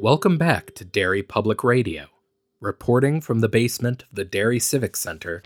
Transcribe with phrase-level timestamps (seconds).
[0.00, 2.06] Welcome back to Derry Public Radio.
[2.60, 5.42] Reporting from the basement of the Derry Civic Center,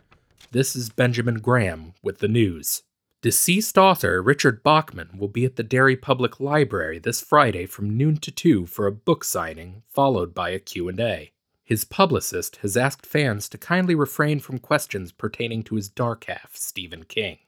[0.50, 2.82] this is Benjamin Graham with the news.
[3.22, 8.18] Deceased author Richard Bachman will be at the Derry Public Library this Friday from noon
[8.18, 11.32] to 2 for a book signing, followed by a Q&A.
[11.64, 16.50] His publicist has asked fans to kindly refrain from questions pertaining to his dark half,
[16.52, 17.38] Stephen King.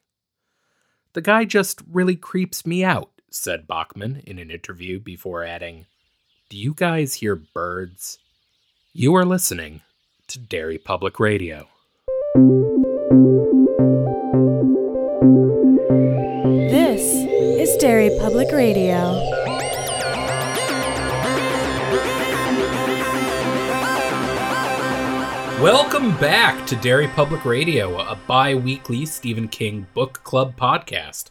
[1.12, 5.84] The guy just really creeps me out, said Bachman in an interview before adding,
[6.50, 8.18] Do you guys hear birds?
[8.92, 9.80] You are listening
[10.28, 11.68] to Derry Public Radio.
[16.68, 18.94] This is Derry Public Radio.
[25.62, 31.30] Welcome back to Derry Public Radio, a bi weekly Stephen King book club podcast.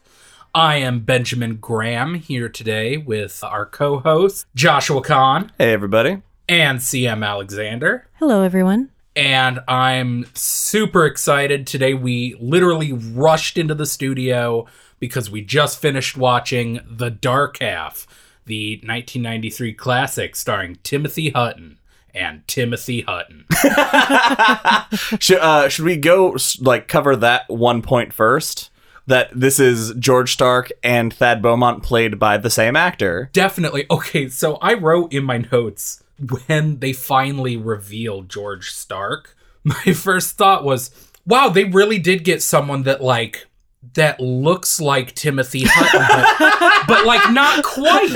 [0.56, 6.22] I am Benjamin Graham here today with our co host, Joshua Kahn Hey, everybody.
[6.48, 8.08] and CM Alexander.
[8.20, 8.90] Hello, everyone.
[9.16, 11.66] And I'm super excited.
[11.66, 14.68] Today, we literally rushed into the studio
[15.00, 18.06] because we just finished watching The Dark Half,
[18.46, 21.80] the 1993 classic starring Timothy Hutton
[22.14, 23.46] and Timothy Hutton.
[25.20, 28.70] Should, uh, should we go like cover that one point first?
[29.06, 33.30] That this is George Stark and Thad Beaumont played by the same actor.
[33.34, 33.86] Definitely.
[33.92, 36.02] Okay, so I wrote in my notes
[36.48, 40.90] when they finally revealed George Stark, my first thought was,
[41.26, 43.48] wow, they really did get someone that like
[43.96, 46.06] that looks like Timothy Hutton,
[46.40, 48.10] but, but like not quite.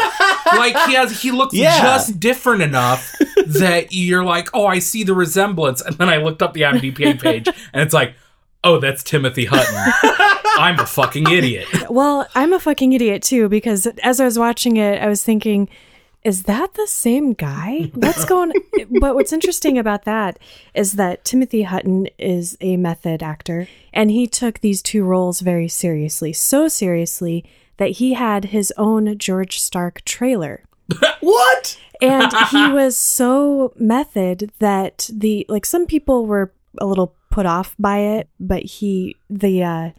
[0.58, 1.82] Like he has he looks Yeah.
[1.82, 3.14] just different enough
[3.46, 5.82] that you're like, oh, I see the resemblance.
[5.82, 8.16] And then I looked up the IMDb page and it's like,
[8.64, 9.76] oh, that's Timothy Hutton.
[10.58, 11.68] I'm a fucking idiot.
[11.90, 15.70] Well, I'm a fucking idiot too because as I was watching it, I was thinking,
[16.24, 17.92] is that the same guy?
[17.94, 18.52] What's going
[19.00, 20.38] But what's interesting about that
[20.74, 25.68] is that Timothy Hutton is a method actor and he took these two roles very
[25.68, 26.34] seriously.
[26.34, 27.46] So seriously
[27.78, 30.64] that he had his own George Stark trailer.
[31.20, 31.78] What?
[32.02, 37.76] and he was so method that the like some people were a little put off
[37.80, 39.90] by it but he the uh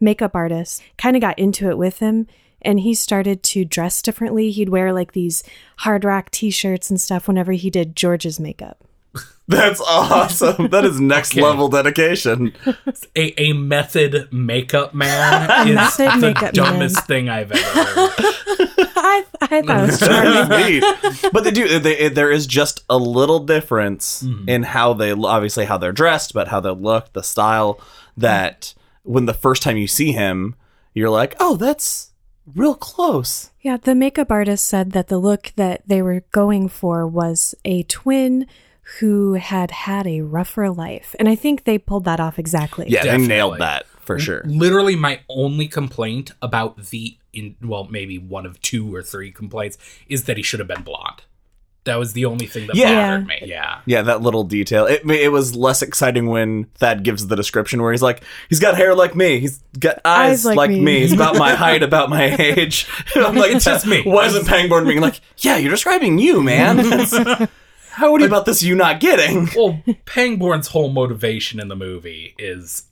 [0.00, 2.26] makeup artist kind of got into it with him
[2.62, 5.42] and he started to dress differently he'd wear like these
[5.78, 8.82] hard rock t-shirts and stuff whenever he did george's makeup
[9.48, 10.70] That's awesome.
[10.70, 11.40] That is next Okay.
[11.40, 12.52] level dedication.
[13.14, 17.04] a, a method makeup man is method the makeup dumbest man.
[17.04, 18.10] thing I've ever heard.
[18.96, 20.48] I, I thought it was charming
[20.80, 21.30] Neat.
[21.32, 21.78] But they do.
[21.78, 24.48] They, there is just a little difference Mm-hmm.
[24.48, 27.80] in how they obviously how they're dressed, but how they look, the style.
[28.16, 28.74] That
[29.06, 30.54] when the first time you see him,
[30.94, 32.12] you're like, oh, that's
[32.54, 33.50] real close.
[33.60, 37.82] Yeah, the makeup artist said that the look that they were going for was a
[37.84, 38.46] twin
[39.00, 41.14] who had had a rougher life.
[41.18, 42.86] And I think they pulled that off exactly.
[42.88, 43.26] Yeah, Definitely.
[43.26, 44.42] they nailed that for sure.
[44.44, 49.76] Literally, my only complaint about the in well, maybe one of two or three complaints
[50.08, 51.22] is that he should have been blonde.
[51.86, 53.16] That was the only thing that Yeah.
[53.18, 53.38] bothered me.
[53.46, 53.80] Yeah.
[53.86, 54.84] Yeah, that little detail.
[54.86, 58.76] It it was less exciting when Thad gives the description where he's like, he's got
[58.76, 61.00] hair like me, he's got eyes, Eyes like like, me." me.
[61.00, 62.86] he's about my height, about my age.
[63.16, 64.02] I'm like, It's just me.
[64.02, 66.76] Why isn't Pangborn being like, yeah, you're describing you, man?
[66.90, 67.48] That's-
[67.90, 69.48] How what about this you not getting?
[69.56, 72.82] Well, Pangborn's whole motivation in the movie is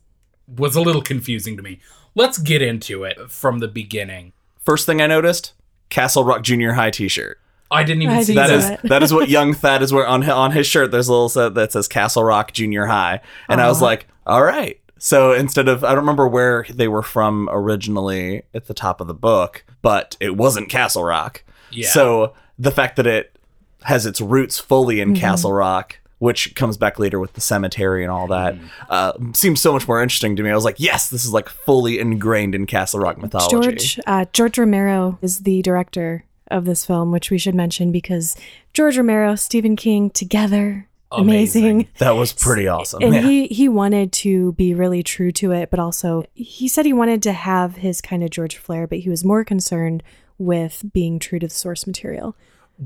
[0.47, 1.79] was a little confusing to me.
[2.15, 4.33] Let's get into it from the beginning.
[4.63, 5.53] First thing I noticed,
[5.89, 7.39] Castle Rock Junior High T-shirt.
[7.75, 8.55] I didn't even I see That that.
[8.57, 8.81] is that.
[8.83, 10.91] that is what young Thad is wearing on hi- on his shirt.
[10.91, 14.43] There's a little set that says Castle Rock Junior High, and I was like, all
[14.43, 14.79] right.
[14.97, 19.07] So instead of I don't remember where they were from originally at the top of
[19.07, 21.43] the book, but it wasn't Castle Rock.
[21.71, 21.89] Yeah.
[21.89, 23.37] So the fact that it
[23.83, 28.11] has its roots fully in Castle Rock, which comes back later with the cemetery and
[28.11, 28.55] all that,
[28.89, 30.49] uh, seems so much more interesting to me.
[30.49, 33.51] I was like, yes, this is like fully ingrained in Castle Rock mythology.
[33.69, 38.35] George uh, George Romero is the director of this film, which we should mention because
[38.73, 41.63] George Romero, Stephen King together, amazing.
[41.65, 41.87] Amazing.
[41.99, 43.01] That was pretty awesome.
[43.03, 43.21] And Yeah.
[43.21, 47.23] he he wanted to be really true to it, but also he said he wanted
[47.23, 50.03] to have his kind of George flair, but he was more concerned
[50.37, 52.35] with being true to the source material.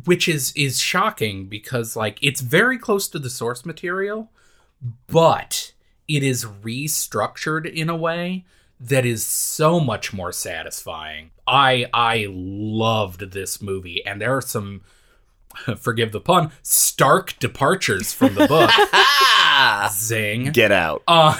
[0.06, 4.30] which is is shocking because like it's very close to the source material
[5.08, 5.74] but
[6.08, 8.46] it is restructured in a way
[8.80, 14.82] that is so much more satisfying i i loved this movie and there are some
[15.78, 18.72] forgive the pun stark departures from the book
[19.92, 21.04] zing Get out.
[21.08, 21.36] um,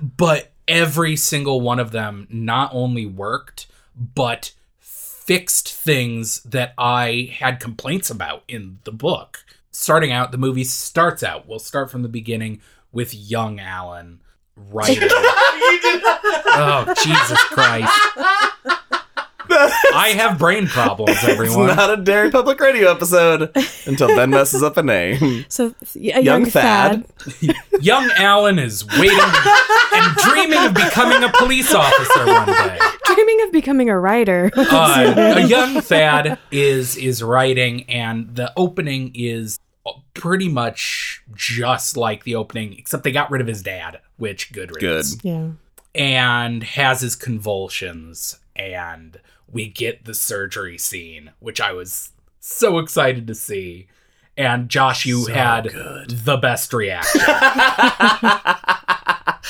[0.16, 3.66] but every single one of them not only worked,
[3.96, 9.44] but fixed things that I had complaints about in the book.
[9.72, 11.46] Starting out, the movie starts out.
[11.48, 12.60] We'll start from the beginning
[12.92, 14.20] with young Alan
[14.70, 15.08] writing.
[15.12, 17.92] oh, Jesus Christ.
[19.52, 21.46] I have brain problems, everyone.
[21.46, 21.76] It's everyone.
[21.76, 23.50] not a Derry Public Radio episode
[23.84, 25.44] until Ben messes up a name.
[25.48, 27.06] So a Young young, Thad.
[27.18, 27.56] Thad.
[27.80, 32.78] young Alan is waiting and dreaming of becoming a police officer one day.
[33.06, 34.52] dreaming of becoming a writer.
[34.56, 39.58] uh, a young Thad is is writing, and the opening is
[40.14, 44.74] pretty much just like the opening, except they got rid of his dad, which good
[44.74, 45.14] riddance.
[45.14, 45.28] Good.
[45.28, 45.48] yeah.
[45.94, 49.18] And has his convulsions, and
[49.50, 53.88] we get the surgery scene, which I was so excited to see.
[54.36, 57.20] And Josh, you had the best reaction.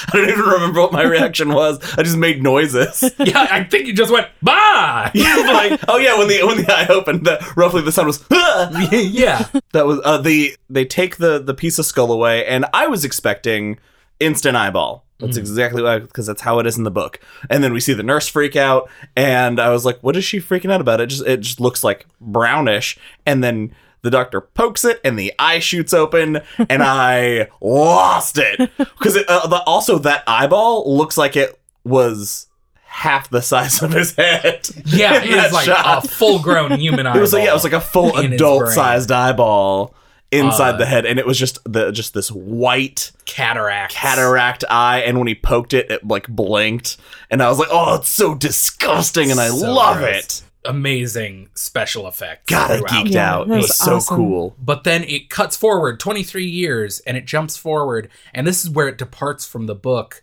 [0.12, 1.78] I don't even remember what my reaction was.
[1.96, 3.02] I just made noises.
[3.18, 5.10] yeah, I think you just went bye.
[5.14, 8.24] like, oh yeah, when the when the eye opened, the, roughly the sound was.
[8.30, 12.66] "Ah!" yeah, That was uh, the they take the the piece of skull away, and
[12.72, 13.78] I was expecting
[14.18, 15.04] instant eyeball.
[15.20, 17.20] That's exactly why because that's how it is in the book.
[17.50, 20.40] And then we see the nurse freak out, and I was like, "What is she
[20.40, 24.84] freaking out about?" It just it just looks like brownish, and then the doctor pokes
[24.84, 30.96] it, and the eye shoots open, and I lost it because uh, also that eyeball
[30.96, 32.46] looks like it was
[32.84, 34.68] half the size of his head.
[34.86, 36.04] yeah, it was like shot.
[36.04, 37.18] a full-grown human eyeball.
[37.18, 39.94] It was like yeah, it was like a full adult-sized eyeball
[40.32, 43.92] inside Uh, the head, and it was just the just this white cataract.
[43.92, 45.00] cataract eye.
[45.00, 46.96] And when he poked it, it like blinked,
[47.30, 50.16] and I was like, oh, it's so disgusting, and I So love gross.
[50.16, 50.42] it.
[50.64, 52.50] Amazing special effects.
[52.50, 53.48] God, I geeked Yeah, out.
[53.48, 54.16] It was was so awesome.
[54.16, 54.56] cool.
[54.58, 58.10] But then it cuts forward 23 years and it jumps forward.
[58.34, 60.22] And this is where it departs from the book.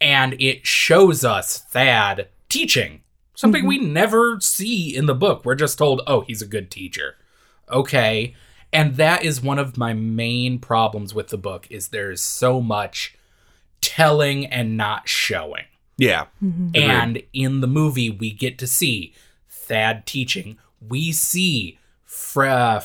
[0.00, 3.02] And it shows us Thad teaching
[3.34, 3.68] something mm-hmm.
[3.68, 5.44] we never see in the book.
[5.44, 7.16] We're just told, oh, he's a good teacher.
[7.70, 8.34] Okay.
[8.72, 13.16] And that is one of my main problems with the book is there's so much
[13.80, 15.64] telling and not showing.
[15.96, 16.70] Yeah, mm-hmm.
[16.74, 19.12] And in the movie, we get to see
[19.68, 20.58] Thad teaching.
[20.86, 22.80] We see Fre- I'm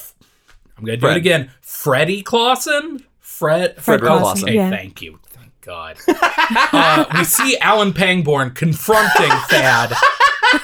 [0.86, 1.16] going to do Fred.
[1.16, 1.52] it again.
[1.62, 3.06] Freddie Clawson?
[3.20, 4.70] Fred, Fred Clawson, Okay, yeah.
[4.70, 5.20] thank you.
[5.30, 5.98] Thank God.
[6.08, 9.92] uh, we see Alan Pangborn confronting Thad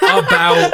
[0.02, 0.72] about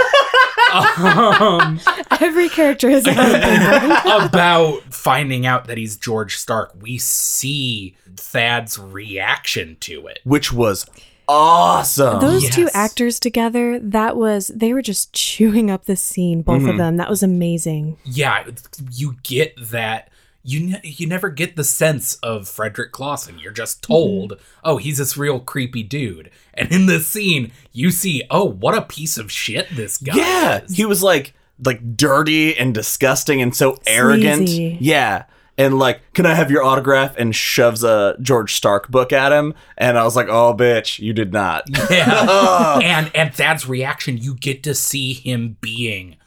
[0.74, 1.80] um,
[2.20, 3.12] Every character is a
[4.26, 6.76] about finding out that he's George Stark.
[6.80, 10.20] We see Thad's reaction to it.
[10.24, 10.86] which was
[11.28, 12.20] awesome.
[12.20, 16.70] Those two actors together, that was they were just chewing up the scene, both Mm-hmm.
[16.70, 16.98] of them.
[16.98, 17.98] That was amazing.
[18.04, 18.46] yeah,
[18.92, 20.10] you get that.
[20.48, 23.40] You ne- you never get the sense of Frederick Clawson.
[23.40, 26.30] You're just told, oh, he's this real creepy dude.
[26.54, 30.62] And in this scene, you see, oh, what a piece of shit this guy yeah,
[30.64, 30.78] is.
[30.78, 31.34] he was like
[31.64, 34.48] like dirty and disgusting and so arrogant.
[34.50, 34.78] Sleazy.
[34.80, 35.24] Yeah.
[35.58, 37.16] And like, can I have your autograph?
[37.18, 39.54] And shoves a George Stark book at him.
[39.78, 41.64] And I was like, oh, bitch, you did not.
[41.90, 42.26] Yeah.
[42.28, 42.80] Oh.
[42.84, 46.18] and and Thad's reaction, you get to see him being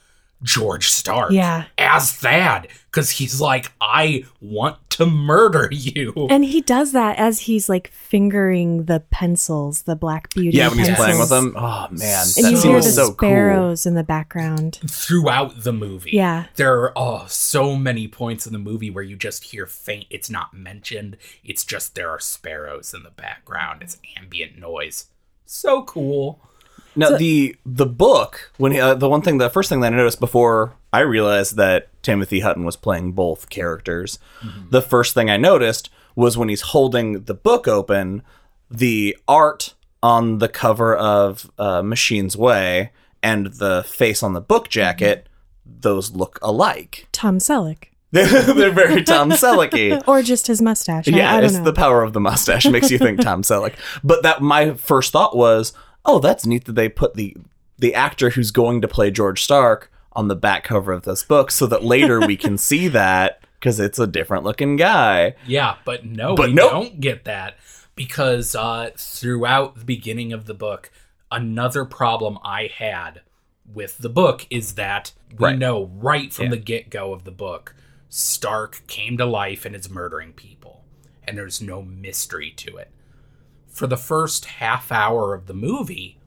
[0.42, 1.32] George Stark.
[1.32, 1.64] Yeah.
[1.76, 2.68] As Thad.
[2.90, 6.26] Because he's like, I want to murder you.
[6.28, 10.58] And he does that as he's like fingering the pencils, the Black Beauty.
[10.58, 11.54] yeah, when he's playing with them.
[11.56, 12.26] Oh, man.
[12.36, 13.28] And that you scene hear the was so cool.
[13.28, 14.80] sparrows in the background.
[14.88, 16.10] throughout the movie.
[16.12, 16.46] Yeah.
[16.56, 20.06] There are oh, so many points in the movie where you just hear faint.
[20.10, 21.16] It's not mentioned.
[21.44, 23.82] It's just there are sparrows in the background.
[23.82, 25.06] It's ambient noise.
[25.46, 26.40] So cool.
[26.96, 29.96] Now the the book when he, uh, the one thing the first thing that I
[29.96, 34.18] noticed before I realized that Timothy Hutton was playing both characters,
[34.70, 38.22] the first thing I noticed was when he's holding the book open,
[38.70, 42.90] the art on the cover of uh, Machine's Way
[43.22, 45.28] and the face on the book jacket,
[45.66, 47.06] those look alike.
[47.12, 47.84] Tom Selleck.
[48.10, 50.02] They're very Tom Sellecky.
[50.08, 51.08] Or just his mustache.
[51.08, 51.64] I- Yeah, I, don't it's know.
[51.64, 53.74] the power of the mustache makes you think Tom Selleck.
[54.02, 55.74] But that my first thought was,
[56.06, 57.36] oh, that's neat that they put the
[57.80, 61.48] the actor who's going to play George Stark on the back cover of this book,
[61.50, 65.34] so that later we can see that because it's a different looking guy.
[65.46, 66.70] Yeah, but no, But we nope.
[66.72, 67.56] don't get that
[67.94, 70.90] because uh, throughout the beginning of the book,
[71.30, 73.20] another problem I had
[73.72, 75.58] with the book is that we Right.
[75.58, 76.50] know right from Yeah.
[76.50, 77.74] the get go of the book,
[78.08, 80.84] Stark came to life and is murdering people,
[81.24, 82.90] and there's no mystery to it.
[83.68, 86.17] For the first half hour of the movie,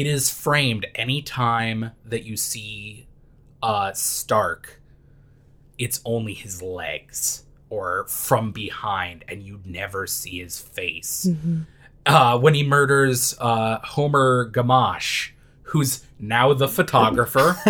[0.00, 3.06] it is framed anytime that you see
[3.62, 4.80] uh, Stark
[5.78, 11.28] it's only his legs or from behind and you never see his face
[12.06, 15.30] uh, when he murders uh, homer Gamache,
[15.62, 17.56] who's now the photographer.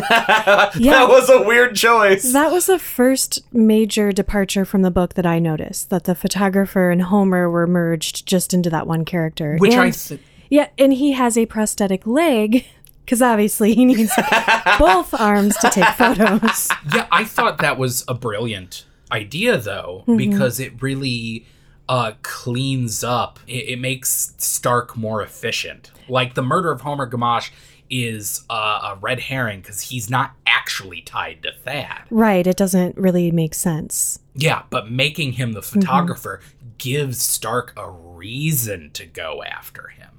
[0.77, 0.93] Yeah.
[0.93, 2.33] That was a weird choice.
[2.33, 6.91] That was the first major departure from the book that I noticed that the photographer
[6.91, 9.57] and Homer were merged just into that one character.
[9.59, 10.21] which I th-
[10.55, 12.65] yeah, and he has a prosthetic leg
[13.05, 14.13] because obviously he needs
[14.79, 16.69] both arms to take photos.
[16.95, 21.47] yeah, I thought that was a brilliant idea though because it really
[21.89, 23.39] uh cleans up.
[23.47, 25.91] It, it makes stark more efficient.
[26.09, 27.51] Like the murder of homer gamache
[27.91, 32.97] is uh, a red herring because he's not actually tied to thad Right, it doesn't
[32.97, 34.19] really make sense.
[34.35, 36.41] yeah but making him the photographer
[36.79, 40.14] gives stark a reason to go after him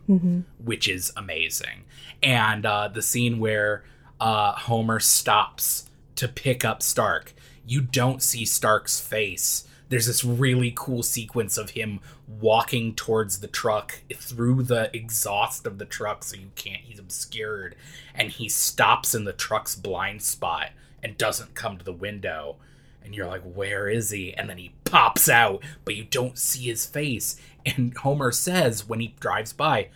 [0.63, 1.83] which is amazing.
[2.21, 3.83] And uh the scene where
[4.19, 7.33] uh homer stops to pick up stark
[7.65, 9.67] you don't see stark's face.
[9.89, 15.77] There's this really cool sequence of him walking towards the truck through the exhaust of
[15.77, 17.75] the truck so you can't he's obscured
[18.15, 20.71] and he stops in the truck's blind spot
[21.03, 22.57] and doesn't come to the window.
[23.03, 24.33] And you're like where is he?
[24.33, 28.99] And then he pops out but you don't see his face and homer says when
[28.99, 29.89] he drives by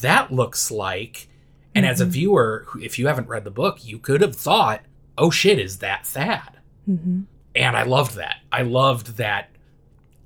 [0.00, 1.28] that looks like
[1.74, 4.82] and as a viewer if you haven't read the book you could have thought
[5.16, 7.22] oh shit is that thad hmm
[7.56, 8.36] and I loved that.
[8.52, 9.48] I loved that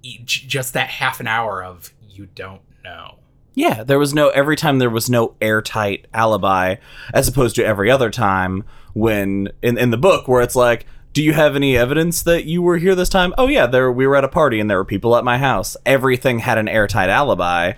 [0.02, 3.18] e- j- just that half an hour of you don't know.
[3.54, 6.76] Yeah, there was no every time there was no airtight alibi
[7.14, 11.22] as opposed to every other time when in in the book where it's like, "Do
[11.22, 14.16] you have any evidence that you were here this time?" "Oh yeah, there we were
[14.16, 17.72] at a party and there were people at my house." Everything had an airtight alibi,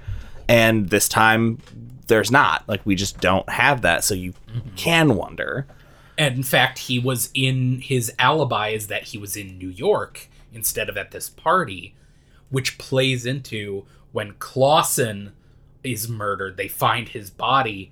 [0.48, 1.58] and this time
[2.06, 2.64] there's not.
[2.68, 4.34] Like we just don't have that, so you
[4.76, 5.66] can wonder.
[6.18, 10.28] And in fact, he was in his alibi is that he was in New York
[10.52, 11.94] instead of at this party,
[12.50, 15.32] which plays into when Clawson
[15.82, 17.90] is murdered, they find his body.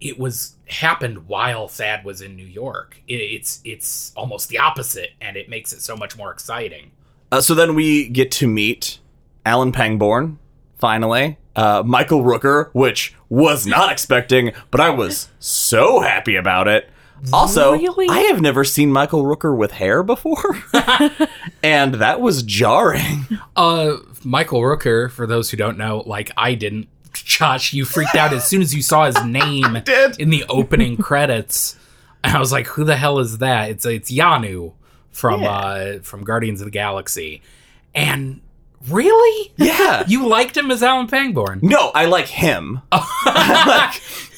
[0.00, 3.02] It was happened while Thad was in New York.
[3.06, 6.92] It, it's it's almost the opposite, and it makes it so much more exciting.
[7.32, 8.98] Uh, so then we get to meet
[9.46, 10.38] Alan Pangborn,
[10.78, 11.38] finally.
[11.54, 16.88] Uh, Michael Rooker, which was not expecting, but I was so happy about it.
[17.34, 18.08] Also, Really?
[18.08, 20.58] I have never seen Michael Rooker with hair before,
[21.62, 23.26] and that was jarring.
[23.54, 28.32] Uh, Michael Rooker, for those who don't know, like I didn't, Josh, you freaked out
[28.32, 29.76] as soon as you saw his name
[30.18, 31.76] in the opening credits.
[32.22, 34.72] And I was like, "Who the hell is that?" It's it's Yondu
[35.10, 35.50] from Yeah.
[35.50, 37.42] uh from Guardians of the Galaxy.
[37.94, 38.40] And
[38.88, 40.04] really, Yeah.
[40.06, 41.60] you liked him as Alan Pangborn?
[41.62, 42.82] No, I like him.
[42.92, 43.90] I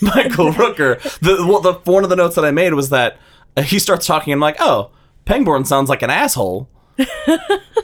[0.02, 1.00] like Michael Rooker.
[1.20, 3.18] The, well, the one of the notes that I made was that
[3.56, 4.32] uh, he starts talking.
[4.32, 4.90] and I'm like, oh,
[5.26, 6.68] Pangborn sounds like an asshole.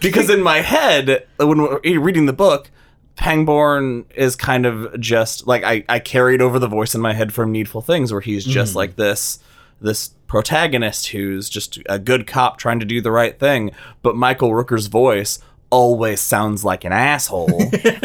[0.00, 2.70] because in my head, when we're reading the book,
[3.18, 7.34] Pangborn is kind of just like I, I carried over the voice in my head
[7.34, 8.76] from Needful Things, where he's just mm.
[8.76, 9.40] like this
[9.80, 13.72] this protagonist who's just a good cop trying to do the right thing.
[14.02, 17.60] But Michael Rooker's voice always sounds like an asshole.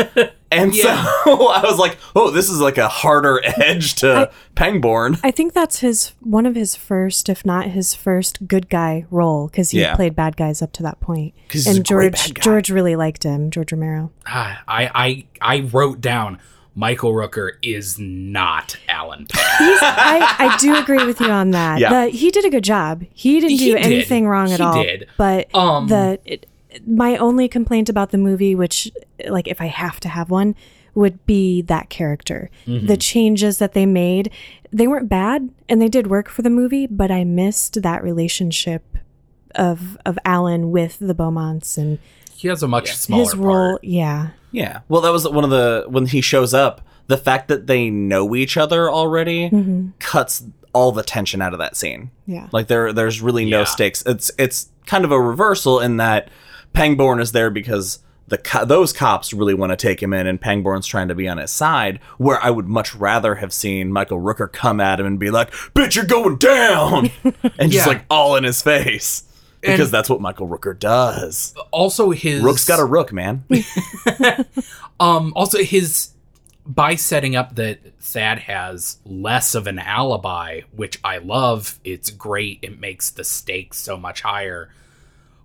[0.54, 1.04] And Yeah.
[1.24, 5.18] so I was like, oh, this is like a harder edge to Pangborn.
[5.24, 9.48] I think that's his one of his first, if not his first, good guy role
[9.48, 9.96] because he Yeah.
[9.96, 11.34] played bad guys up to that point.
[11.50, 12.34] 'Cause he's And George.
[12.36, 14.12] George really liked him, George Romero.
[14.28, 16.40] Ah, I I I wrote down
[16.76, 19.28] Michael Rooker is not Alan.
[19.28, 19.44] Pang.
[19.82, 21.80] I, I do agree with you on that.
[21.80, 22.06] Yeah.
[22.06, 23.04] The- he did a good job.
[23.14, 23.86] He didn't He do did.
[23.86, 24.74] anything wrong at all.
[24.74, 24.84] He all.
[24.86, 25.08] did.
[25.16, 26.48] But Um, the it,
[26.88, 28.92] my only complaint about the movie, which
[29.28, 30.56] like if I have to have one,
[30.96, 32.50] would be that character.
[32.68, 32.88] Mm-hmm.
[32.88, 34.30] The changes that they made,
[34.72, 38.98] they weren't bad and they did work for the movie, but I missed that relationship
[39.56, 42.00] of of Alan with the Beaumonts and
[42.36, 43.72] He has a much smaller his role.
[43.74, 43.84] part.
[43.84, 44.30] Yeah.
[44.52, 44.80] Yeah.
[44.90, 48.36] Well, that was one of the when he shows up, the fact that they know
[48.36, 52.10] each other already cuts all the tension out of that scene.
[52.26, 52.48] Yeah.
[52.52, 53.66] Like there there's really no Yeah.
[53.66, 54.04] stakes.
[54.06, 56.30] It's it's kind of a reversal in that
[56.74, 60.40] Pangborn is there because the co- those cops really want to take him in and
[60.40, 64.20] Pangborn's trying to be on his side where I would much rather have seen Michael
[64.20, 67.12] Rooker come at him and be like, "Bitch, you're going down."
[67.60, 67.88] and just Yeah.
[67.88, 69.24] like all in his face.
[69.62, 71.54] Because And- that's what Michael Rooker does.
[71.72, 73.44] Also, his Rook's got a rook, man.
[75.00, 76.10] Um, also, his
[76.66, 81.80] by setting up that Thad has less of an alibi, which I love.
[81.84, 82.60] It's great.
[82.62, 84.70] It makes the stakes so much higher,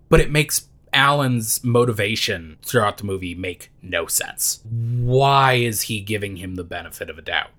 [0.09, 4.61] but it makes Alan's motivation throughout the movie make no sense.
[4.69, 7.51] Why is he giving him the benefit of a doubt?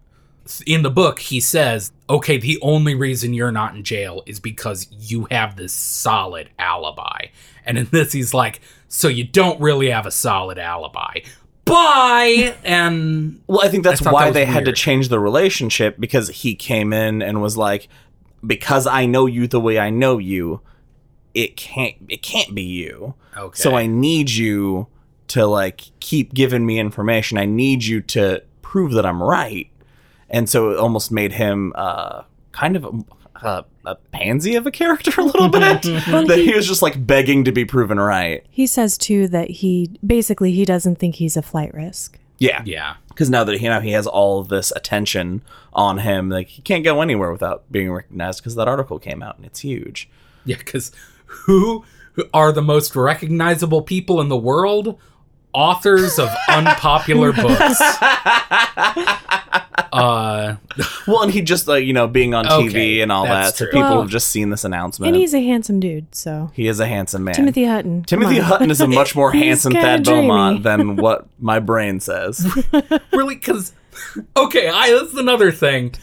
[0.65, 4.87] In the book, he says, okay, the only reason you're not in jail is because
[4.91, 7.27] you have this solid alibi.
[7.65, 11.19] And in this, he's like, so you don't really have a solid alibi,
[11.65, 12.55] bye.
[12.63, 16.29] And Well, I think that's I why that they had to change the relationship because
[16.29, 17.87] he came in and was like,
[18.45, 20.61] "Because I know you the way I know you,
[21.33, 23.13] it can't it can't be you.
[23.37, 23.61] okay.
[23.61, 24.87] So I need you
[25.29, 27.37] to like keep giving me information.
[27.37, 29.69] I need you to prove that I'm right."
[30.29, 34.71] And so it almost made him uh, kind of a, a, a pansy of a
[34.71, 35.81] character a little bit.
[35.83, 38.45] that he was just like begging to be proven right.
[38.49, 42.19] He says too that he basically he doesn't think he's a flight risk.
[42.39, 42.95] Yeah, yeah.
[43.09, 45.41] because now that he now he has all of this attention
[45.73, 49.35] on him, like he can't go anywhere without being recognized because that article came out
[49.35, 50.09] and it's huge.
[50.45, 50.91] Yeah, because
[51.29, 51.85] who
[52.33, 54.99] are the most recognizable people in the world?
[55.53, 57.81] Authors of unpopular books.
[59.91, 60.57] Uh,
[61.07, 63.57] Well, and he just like you know being on Okay, TV and all that's that,
[63.57, 63.71] so true.
[63.73, 65.07] people Well, have just seen this announcement.
[65.07, 67.33] And he's a handsome dude, so he is a handsome man.
[67.33, 68.01] Timothy Hutton.
[68.01, 68.45] come Timothy on.
[68.45, 72.45] Hutton is a much more He's handsome kinda Thad Beaumont than what my brain says.
[73.11, 73.73] really because
[74.37, 75.93] okay i that's another thing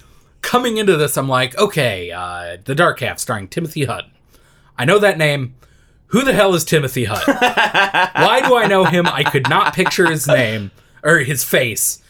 [0.43, 4.11] coming into this i'm like okay uh the dark half starring timothy hutton
[4.79, 5.55] i know that name
[6.09, 7.35] who the hell is timothy hutton
[8.23, 10.71] why do i know him i could not picture his name
[11.03, 12.03] or his face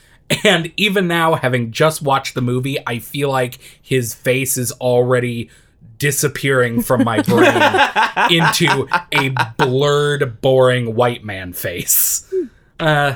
[0.43, 5.49] and even now having just watched the movie i feel like his face is already
[5.97, 12.31] disappearing from my brain into a blurred boring white man face
[12.79, 13.15] uh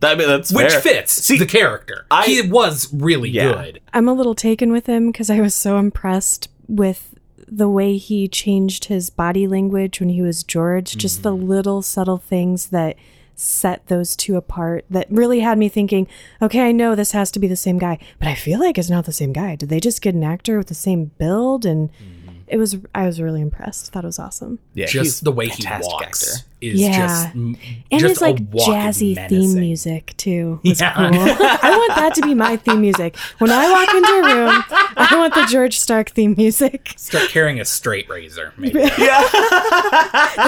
[0.00, 0.80] That, I mean, that's which fair.
[0.80, 2.06] fits See, the character.
[2.10, 3.52] I- he was really Yeah.
[3.54, 3.80] good.
[3.94, 7.14] I'm a little taken with him because I was so impressed with
[7.56, 10.96] the way he changed his body language when he was George.
[10.96, 11.48] Just the mm-hmm.
[11.48, 12.96] little subtle things that
[13.34, 16.06] set those two apart that really had me thinking,
[16.40, 18.90] okay, I know this has to be the same guy, but I feel like it's
[18.90, 19.56] not the same guy.
[19.56, 21.64] Did they just get an actor with the same build?
[21.64, 22.21] And mm.
[22.46, 23.92] It was, I was really impressed.
[23.92, 24.58] Thought it was awesome.
[24.74, 26.46] yeah, just the way he fantastic walks actor.
[26.60, 26.98] is Yeah.
[27.06, 27.56] just And
[27.90, 29.28] just his like a walking jazzy menacing.
[29.28, 30.94] theme music too was Yeah.
[30.94, 31.04] cool.
[31.06, 33.16] I want that to be my theme music.
[33.38, 34.64] When I walk into a room,
[34.96, 36.94] I want the George Stark theme music.
[36.96, 38.80] Start carrying a straight razor, maybe.
[38.98, 39.28] Yeah.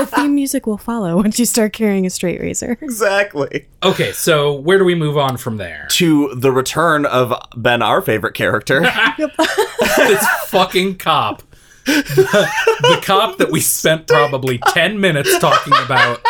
[0.00, 2.76] the theme music will follow once you start carrying a straight razor.
[2.80, 3.66] Exactly.
[3.82, 5.86] okay, so where do we move on from there?
[5.92, 8.80] To the return of Ben, our favorite character.
[9.18, 11.42] this fucking cop.
[11.86, 12.48] The,
[12.80, 16.20] the cop that we spent probably 10 minutes talking about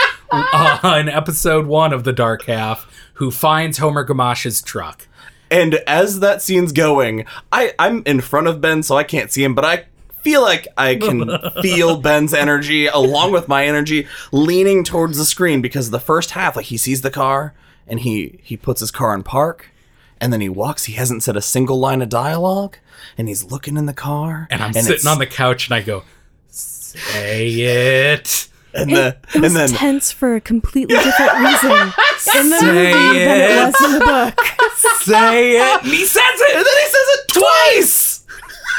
[0.98, 5.06] in episode one of The Dark Half, who finds Homer Gamache's truck.
[5.50, 9.44] And as that scene's going, I, I'm in front of Ben, so I can't see
[9.44, 9.84] him, but I
[10.22, 11.30] feel like I can
[11.62, 16.56] feel Ben's energy along with my energy leaning towards the screen because the first half,
[16.56, 17.54] like he sees the car
[17.86, 19.70] and he he puts his car in park,
[20.20, 20.84] and then he walks.
[20.84, 22.78] He hasn't said a single line of dialogue,
[23.18, 25.82] and he's looking in the car, And I'm it's- sitting on the couch and I
[25.82, 26.02] go,
[26.48, 28.48] say it.
[28.72, 31.70] and the It was and then tense for a completely different reason
[32.40, 33.66] in the Say movie than it it.
[33.66, 34.46] was in the book.
[35.02, 35.82] Say it.
[35.82, 36.56] And he says it.
[36.56, 38.13] and then he says it twice.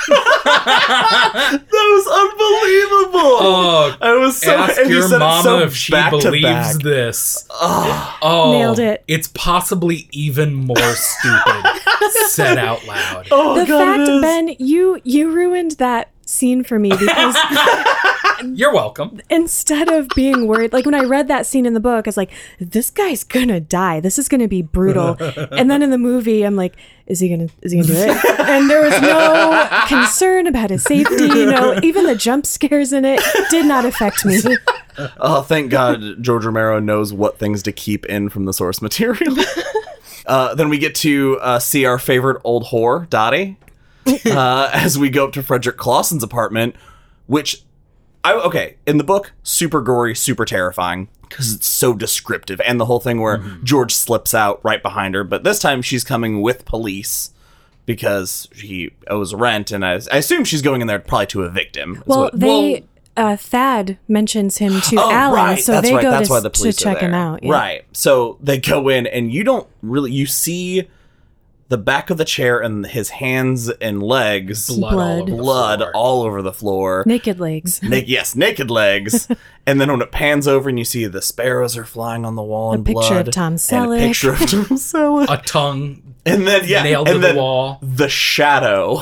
[0.46, 3.38] that was unbelievable.
[3.41, 6.78] Oh, I was so ask and he your said mama so if she back believes
[6.80, 7.48] this.
[7.52, 9.04] Oh, oh, Nailed it.
[9.08, 11.65] It's possibly even more stupid
[12.30, 13.28] said out loud.
[13.32, 14.22] Oh, The God, fact.
[14.22, 17.36] Ben, you you ruined that scene for me because
[18.43, 19.21] You're welcome.
[19.30, 22.17] instead of being worried, like when I read that scene in the book, I was
[22.17, 24.00] like, this guy's gonna die.
[24.00, 25.17] This is gonna be brutal.
[25.52, 26.76] and then in the movie, I'm like,
[27.08, 28.39] is he gonna is he gonna do it?
[28.39, 31.26] And there was no concern about his safety.
[31.26, 34.39] You know, even the jump scares in it did not affect me.
[35.17, 39.36] Oh, thank God George Romero knows what things to keep in from the source material.
[40.26, 43.58] uh, then we get to uh, see our favorite old whore, Dottie,
[44.26, 46.78] uh, as we go up to Frederick Clawson's apartment,
[47.28, 47.64] which,
[48.26, 52.86] I okay, in the book, super gory, super terrifying because it's so descriptive, and the
[52.86, 56.66] whole thing where George slips out right behind her, but this time she's coming with
[56.66, 57.32] police.
[57.86, 61.78] Because he owes rent, and I, I assume she's going in there probably to evict
[61.78, 61.98] him.
[61.98, 62.84] is Well, what- they
[63.16, 65.60] uh, Thad mentions him to Oh, Alan, right.
[65.64, 66.02] so That's they right.
[66.02, 67.44] go That's to, why the to police are check him out.
[67.44, 67.52] yeah.
[67.52, 67.86] Right.
[67.92, 70.88] So they go in, and you don't really you see
[71.67, 75.21] the back of the chair and his hands and legs, Blood, all Blood.
[75.21, 75.91] over the blood floor.
[75.95, 77.04] all over the floor.
[77.08, 77.82] Naked legs.
[77.84, 79.28] Na- yes, naked legs.
[79.65, 82.43] and then when it pans over and you see the sparrows are flying on the
[82.43, 83.97] wall A in picture blood, of Tom and Selleck.
[83.97, 87.80] a picture of Tom Selleck, A tongue and then yeah, nailed and to the wall.
[87.82, 89.01] the shadow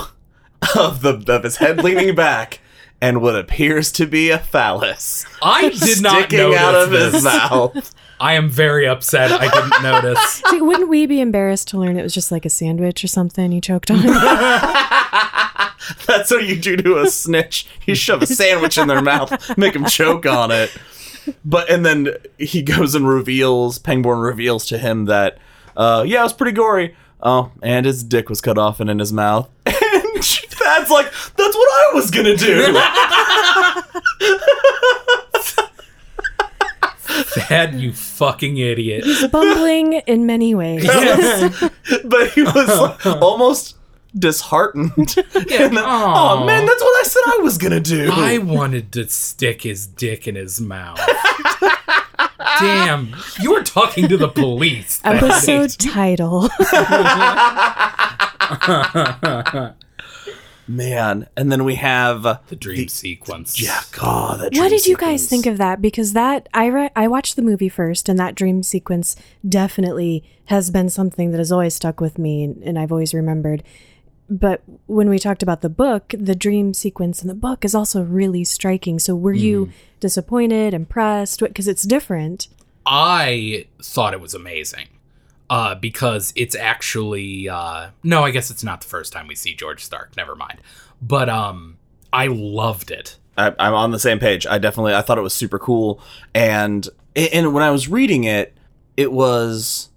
[0.75, 2.59] of the of his head leaning back.
[3.01, 7.13] And what appears to be a phallus I did not sticking notice out of this.
[7.15, 7.95] his mouth.
[8.23, 9.33] I am very upset.
[9.33, 10.41] I didn't notice.
[10.49, 13.51] See, wouldn't we be embarrassed to learn it was just like a sandwich or something
[13.51, 13.97] you choked on?
[16.07, 17.67] That's what you do to a snitch.
[17.85, 20.71] You shove a sandwich in their mouth, make them choke on it.
[21.43, 25.37] but and then he goes and reveals Pangborn reveals to him that
[25.75, 26.95] uh yeah, it was pretty gory.
[27.21, 29.49] Oh, and his dick was cut off and in his mouth.
[29.65, 32.71] And Thad's like, that's what I was gonna do.
[37.25, 39.03] Thad, you fucking idiot.
[39.03, 40.83] He's Bumbling in many ways.
[41.03, 41.69] Yes.
[42.05, 43.75] but he was like, almost
[44.17, 44.91] disheartened.
[44.97, 48.09] And uh, then, oh man, that's what I said I was gonna do.
[48.11, 50.99] I wanted to stick his dick in his mouth.
[52.59, 55.01] Damn, you were talking to the police.
[55.03, 56.49] Episode title.
[60.67, 63.61] Man, and then we have uh, The dream sequence.
[63.61, 64.39] yeah, God.
[64.39, 65.29] That what dream did you guys sequence.
[65.29, 65.81] think of that?
[65.81, 69.15] Because that I re- I watched the movie first, and that dream sequence
[69.47, 73.63] definitely has been something that has always stuck with me, and, and I've always remembered.
[74.29, 78.01] But when we talked about the book, the dream sequence in the book is also
[78.01, 78.97] really striking.
[78.97, 81.39] So were you disappointed, impressed?
[81.41, 82.47] Because it's different.
[82.85, 84.87] I thought it was amazing.
[85.53, 89.53] Uh, because it's actually uh, no, I guess it's not the first time we see
[89.53, 90.17] George Stark.
[90.17, 90.59] Never mind.
[90.99, 91.77] But um,
[92.11, 93.17] I loved it.
[93.37, 94.47] I, I'm on the same page.
[94.47, 96.01] I definitely I thought it was super cool,
[96.33, 98.57] and and when I was reading it,
[98.97, 99.89] it was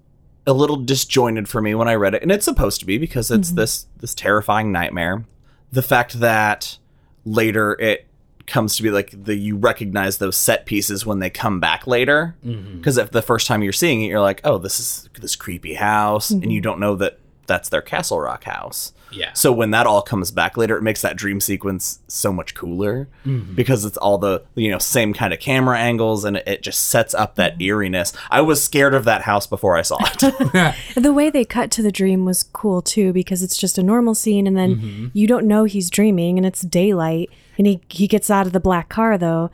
[0.47, 3.31] a little disjointed for me when I read it, and it's supposed to be because
[3.31, 5.25] it's this this terrifying nightmare.
[5.73, 6.77] The fact that
[7.25, 8.07] later it
[8.47, 12.37] comes to be like the you recognize those set pieces when they come back later.
[12.45, 12.79] Mm-hmm.
[12.79, 15.75] Because if the first time you're seeing it you're like oh this is this creepy
[15.75, 16.63] house and you mm-hmm.
[16.63, 18.93] don't know that that's their castle rock house.
[19.13, 19.33] Yeah.
[19.35, 23.09] so when that all comes back later, it makes that dream sequence so much cooler
[23.25, 23.55] mm-hmm.
[23.55, 26.89] because it's all the you know same kind of camera angles and it, it just
[26.89, 28.13] sets up that eeriness.
[28.31, 30.75] I was scared of that house before I saw it.
[30.97, 34.15] The way they cut to the dream was cool too because it's just a normal
[34.15, 38.31] scene and then you don't know he's dreaming and it's daylight and he he gets
[38.31, 39.51] out of the black car though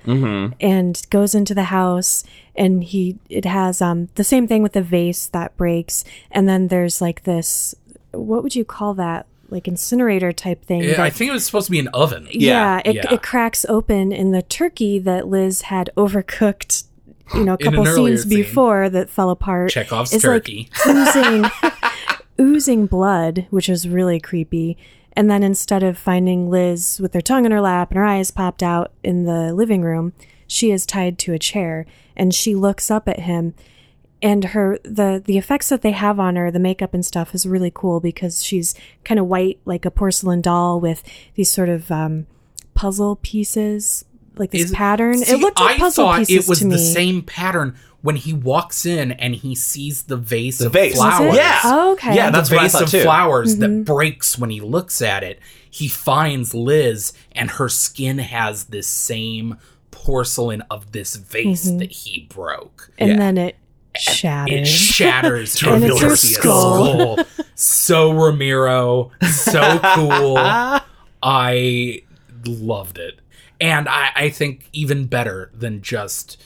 [0.60, 4.82] and goes into the house and he it has um the same thing with the
[4.82, 7.74] vase that breaks and then there's like this
[8.12, 11.66] what would you call that like incinerator type thing Yeah, I think it was supposed
[11.66, 12.26] to be an oven.
[12.30, 13.12] yeah, it, Yeah.
[13.14, 16.84] it cracks open and the turkey that Liz had overcooked
[17.34, 18.42] you know a couple earlier scenes scene.
[18.42, 20.68] before that fell apart Chekhov's is, like, turkey.
[20.86, 21.44] oozing
[22.40, 24.76] oozing blood, which is really creepy.
[25.14, 28.30] And then instead of finding Liz with her tongue in her lap and her eyes
[28.30, 30.12] popped out in the living room,
[30.46, 33.54] she is tied to a chair and she looks up at him.
[34.22, 37.44] And her the the effects that they have on her the makeup and stuff is
[37.44, 41.02] really cool because she's kind of white like a porcelain doll with
[41.34, 42.26] these sort of um,
[42.74, 44.04] puzzle pieces
[44.36, 45.18] like this Is- pattern.
[45.18, 46.70] See, it looked like I puzzle thought pieces it was to me.
[46.72, 50.92] the same pattern when he walks in and he sees the vase The of vase.
[50.98, 51.36] Was flowers.
[51.36, 51.60] Yeah.
[51.64, 52.14] Oh, okay.
[52.14, 53.02] Yeah, the that's what I vase thought of too.
[53.02, 53.60] flowers Mm-hmm.
[53.78, 55.38] that breaks when he looks at it.
[55.70, 59.56] He finds Liz, and her skin has this same
[59.90, 61.78] porcelain of this vase Mm-hmm.
[61.78, 62.90] that he broke.
[62.98, 63.16] and Yeah.
[63.16, 63.56] then it
[63.96, 64.52] shatters.
[64.52, 67.16] It shatters shatters To and reveal her skull.
[67.18, 67.26] skull.
[67.54, 70.36] So Romero, so cool.
[71.22, 72.02] I
[72.44, 73.20] loved it.
[73.60, 76.42] And I, I think even better than just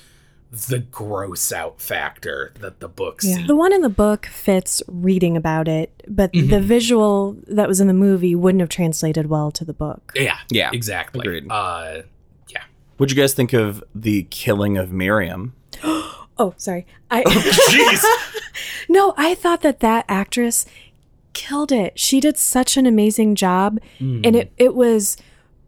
[0.51, 3.37] the gross out factor that the book Yeah.
[3.39, 3.47] sees.
[3.47, 6.51] The one in the book fits reading about it, but Mm-hmm.
[6.51, 10.13] the visual that was in the movie wouldn't have translated well to the book.
[10.15, 11.21] Yeah, Yeah, exactly.
[11.21, 11.47] agreed.
[11.51, 12.03] Uh,
[12.49, 12.63] yeah.
[12.97, 15.55] What'd you guys think of the killing of Miriam?
[16.39, 16.85] Oh, sorry.
[17.11, 18.05] I Jeez.
[18.91, 20.67] No, I thought that that actress
[21.33, 21.99] killed it.
[21.99, 25.17] She did such an amazing job and it it was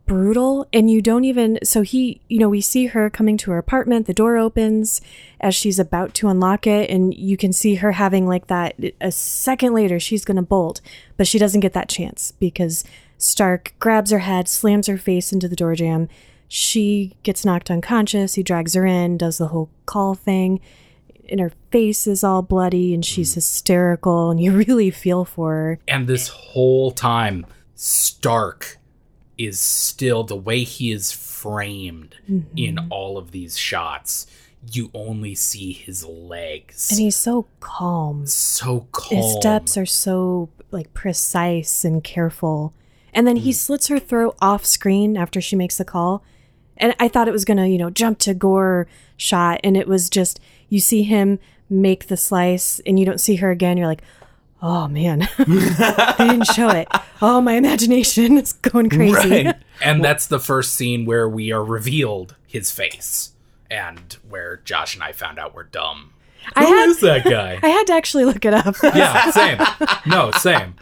[0.08, 3.58] brutal and you don't even so he you know we see her coming to her
[3.58, 5.02] apartment the door opens
[5.40, 9.12] as she's about to unlock it and you can see her having like that a
[9.12, 10.80] second later she's going to bolt
[11.18, 12.84] but she doesn't get that chance because
[13.18, 16.08] Stark grabs her head slams her face into the door jamb.
[16.46, 20.60] She gets knocked unconscious he drags her in does the whole call thing
[21.28, 23.34] and her face is all bloody and she's mm.
[23.34, 25.78] hysterical and you really feel for her.
[25.86, 27.44] And this whole time,
[27.74, 28.78] Stark
[29.38, 32.56] is still the way he is framed mm-hmm.
[32.56, 34.26] in all of these shots.
[34.70, 36.90] You only see his legs.
[36.90, 39.16] and he's so calm so calm.
[39.16, 42.74] his steps are so like precise and careful
[43.12, 43.54] and then he mm.
[43.54, 46.22] slits her throat off screen after she makes the call
[46.76, 50.10] and i thought it was gonna you know jump to gore shot and it was
[50.10, 51.38] just you see him
[51.70, 54.02] make the slice and you don't see her again you're like
[54.62, 55.44] oh man they
[56.18, 56.88] didn't show it
[57.22, 59.56] oh my imagination is going crazy Right.
[59.80, 63.30] And that's the first scene where we are revealed his face
[63.70, 66.14] and where Josh and I found out we're dumb.
[66.56, 67.60] I Who had- is that guy?
[67.62, 69.58] i had to actually look it up yeah, same.
[70.06, 70.74] No, same.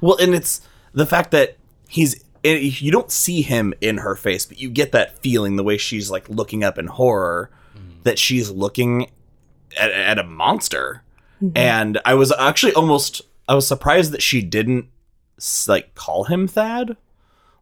[0.00, 0.60] Well, and it's
[0.92, 1.56] the fact that
[1.88, 5.64] he's it, you don't see him in her face, but you get that feeling the
[5.64, 7.50] way she's like looking up in horror.
[7.76, 8.04] Mm.
[8.04, 9.10] that she's looking
[9.80, 11.02] at, at a monster.
[11.44, 11.56] Mm-hmm.
[11.56, 14.86] And I was actually almost I was surprised that she didn't
[15.68, 16.96] like call him Thad.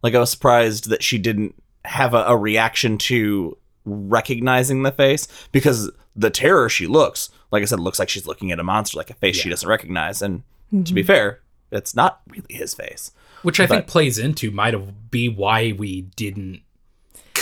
[0.01, 5.27] Like I was surprised that she didn't have a, a reaction to recognizing the face
[5.51, 8.97] because the terror she looks, like I said, looks like she's looking at a monster,
[8.97, 10.21] like a face she doesn't recognize.
[10.21, 11.07] And to be mm-hmm.
[11.07, 11.41] fair,
[11.71, 13.11] it's not really his face.
[13.41, 16.61] Which I think plays into might have be why we didn't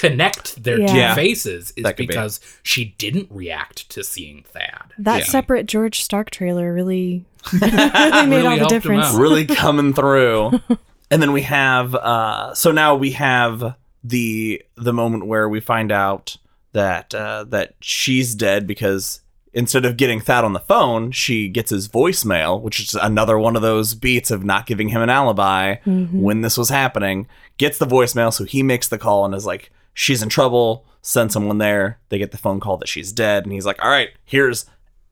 [0.01, 0.87] connect their Yeah.
[0.87, 1.15] two Yeah.
[1.15, 2.07] faces is That could be.
[2.07, 4.93] because she didn't react to seeing Thad.
[4.97, 5.25] That Yeah.
[5.25, 9.13] separate George Stark trailer really, really made Really all the difference.
[9.13, 10.59] really coming through.
[11.11, 15.91] and then we have uh so now we have the the moment where we find
[15.91, 16.37] out
[16.73, 19.21] that uh that she's dead because
[19.53, 23.55] instead of getting Thad on the phone, she gets his voicemail, which is another one
[23.57, 27.27] of those beats of not giving him an alibi when this was happening.
[27.57, 31.31] Gets the voicemail, so he makes the call and is like, She's in trouble, send
[31.31, 31.99] someone there.
[32.09, 34.65] They get the phone call that she's dead, and he's like, All right, here's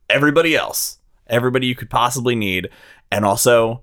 [0.09, 0.97] everybody else.
[1.27, 2.69] Everybody you could possibly need.
[3.11, 3.81] And also,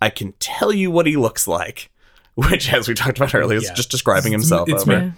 [0.00, 1.90] I can tell you what he looks like,
[2.34, 3.74] which, as we talked about earlier, is Yeah.
[3.74, 4.68] just describing himself.
[4.68, 5.14] It's over.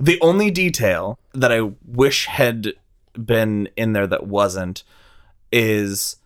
[0.00, 2.72] The only detail that I wish had
[3.14, 4.84] been in there that wasn't
[5.50, 6.16] is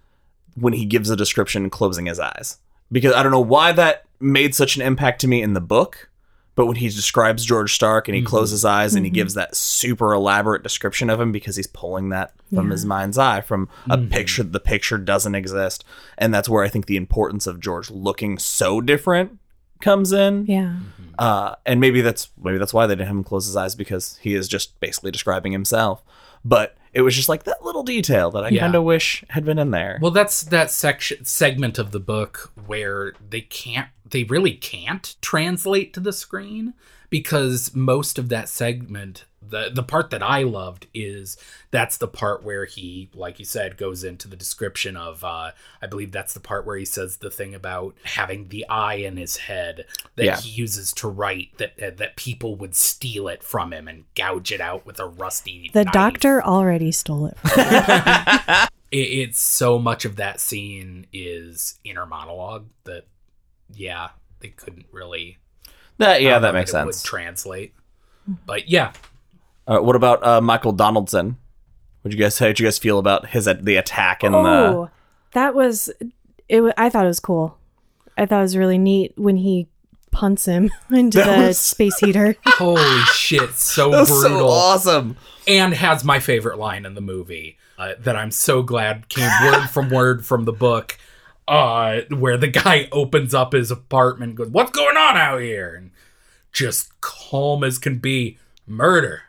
[0.54, 2.58] when he gives a description closing his eyes.
[2.92, 6.08] Because I don't know why that made such an impact to me in the book,
[6.56, 8.30] but when he describes George Stark and he mm-hmm.
[8.30, 9.16] closes his eyes and he mm-hmm.
[9.16, 13.42] gives that super elaborate description of him because he's pulling that from his mind's eye
[13.42, 14.08] from a mm-hmm.
[14.08, 15.84] picture the picture doesn't exist.
[16.16, 19.38] And that's where I think the importance of George looking so different
[19.82, 20.46] comes in.
[20.46, 20.76] Yeah.
[21.18, 24.16] Uh, and maybe that's maybe that's why they didn't have him close his eyes because
[24.22, 26.02] he is just basically describing himself.
[26.42, 28.60] But it was just like that little detail that I Yeah.
[28.62, 29.98] kind of wish had been in there.
[30.00, 35.92] Well, that's that section segment of the book where they can't they really can't translate
[35.94, 36.72] to the screen
[37.10, 41.36] because most of that segment the the part that I loved is
[41.70, 45.86] that's the part where he like you said goes into the description of uh I
[45.88, 49.36] believe that's the part where he says the thing about having the eye in his
[49.36, 49.84] head
[50.16, 50.36] that Yeah.
[50.40, 54.52] he uses to write that uh, that people would steal it from him and gouge
[54.52, 57.38] it out with a rusty The knife doctor already stole it.
[57.38, 57.60] From
[58.90, 63.04] it, it's so much of that scene is inner monologue that
[63.72, 65.38] yeah they couldn't really
[65.98, 67.02] that yeah, don't that makes it would sense.
[67.02, 67.74] translate
[68.44, 68.92] but yeah
[69.66, 71.36] Uh, what about uh, Michael Donaldson?
[72.02, 74.90] What you guys how did you guys feel about his the attack and the Oh,
[75.32, 75.90] that was
[76.48, 76.74] it.
[76.78, 77.58] I thought it was cool.
[78.16, 79.66] I thought it was really neat when he
[80.12, 82.36] punts him into That the was- space heater.
[82.46, 85.16] holy shit so that was so brutal awesome.
[85.46, 89.66] and has my favorite line in the movie uh, that i'm so glad came word
[89.68, 90.96] from word from the book
[91.48, 95.74] uh, where the guy opens up his apartment and goes what's going on out here
[95.74, 95.90] and
[96.50, 99.24] just calm as can be murder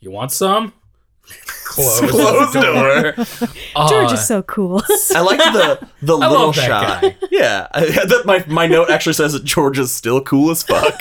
[0.00, 0.72] you want some
[1.64, 3.12] close, Closed the door.
[3.12, 3.88] door.
[3.88, 4.82] George Uh, is so cool.
[5.14, 7.02] I like the the I little love that shot.
[7.02, 7.16] guy.
[7.30, 11.00] Yeah, I, that my my note actually says that George is still cool as fuck.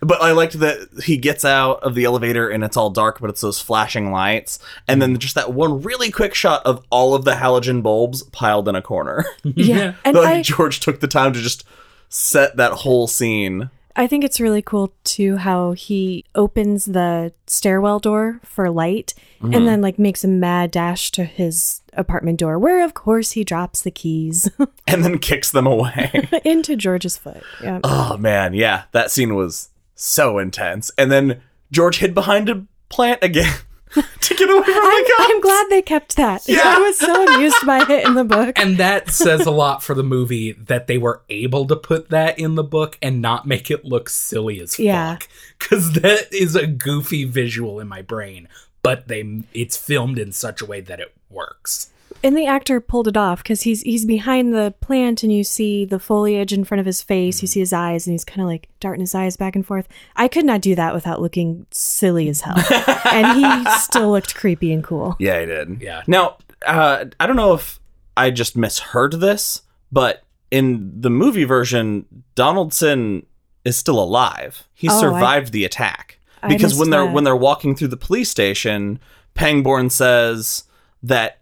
[0.00, 3.30] but I liked that he gets out of the elevator and it's all dark, but
[3.30, 7.24] it's those flashing lights, and then just that one really quick shot of all of
[7.24, 9.24] the halogen bulbs piled in a corner.
[9.44, 11.64] yeah, and like I, George took the time to just
[12.08, 13.70] set that whole scene.
[13.96, 19.52] I think it's really cool too how he opens the stairwell door for light Mm-hmm.
[19.52, 23.44] and then like makes a mad dash to his apartment door, where of course he
[23.44, 24.50] drops the keys
[24.86, 26.26] And then kicks them away.
[26.44, 27.42] into George's foot.
[27.62, 27.80] Yeah.
[27.84, 30.90] oh man, yeah, that scene was so intense.
[30.96, 33.52] And then George hid behind a plant again
[34.20, 35.30] to get away from I'm, the cops.
[35.30, 36.48] I'm glad they kept that.
[36.48, 36.60] Yeah.
[36.64, 38.58] I was so amused by it in the book.
[38.58, 42.38] and that says a lot for the movie that they were able to put that
[42.38, 45.14] in the book and not make it look silly as Yeah.
[45.14, 45.28] fuck
[45.58, 48.48] because that is a goofy visual in my brain
[48.82, 51.90] but they it's filmed in such a way that it works
[52.24, 55.84] And the actor pulled it off because he's he's behind the plant and you see
[55.84, 57.40] the foliage in front of his face.
[57.40, 59.86] You see his eyes and he's kind of like darting his eyes back and forth.
[60.16, 62.56] I could not do that without looking silly as hell.
[63.12, 65.14] and he still looked creepy and cool.
[65.20, 65.80] Yeah, he did.
[65.82, 66.02] Yeah.
[66.08, 67.78] Now, uh, I don't know if
[68.16, 73.24] I just misheard this, but in the movie version, Donaldson
[73.64, 74.66] is still alive.
[74.74, 77.12] He Oh, I- survived the attack because when they're that.
[77.12, 78.98] when they're walking through the police station,
[79.34, 80.64] Pangborn says
[81.02, 81.38] that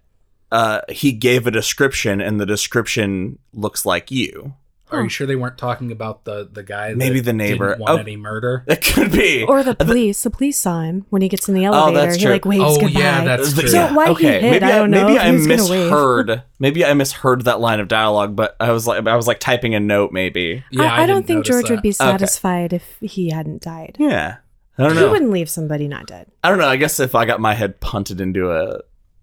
[0.55, 4.55] uh, he gave a description, and the description looks like you.
[4.91, 7.69] are you sure they weren't talking about the the guy that Maybe the neighbor.
[7.71, 8.03] didn't want Oh.
[8.03, 9.43] any murder It could be.
[9.43, 10.23] Or the police.
[10.23, 11.99] The police saw him when he gets in the elevator.
[11.99, 12.33] Oh, that's he true.
[12.33, 13.01] like waves Oh, goodbye.
[13.01, 13.67] yeah, that's true.
[13.69, 15.91] So why he hid, maybe I don't know Maybe if I he was gonna wave.
[15.91, 16.43] misheard.
[16.61, 19.75] maybe I misheard that line of dialogue, but I was like, I was like typing
[19.75, 20.13] a note.
[20.13, 20.63] Maybe.
[20.71, 23.97] yeah I, I don't think notice George would be satisfied if he hadn't died.
[23.99, 24.37] Yeah.
[24.79, 25.07] I don't know.
[25.07, 26.27] He wouldn't leave somebody not dead.
[26.45, 26.69] I don't know.
[26.69, 28.81] I guess if I got my head punted into a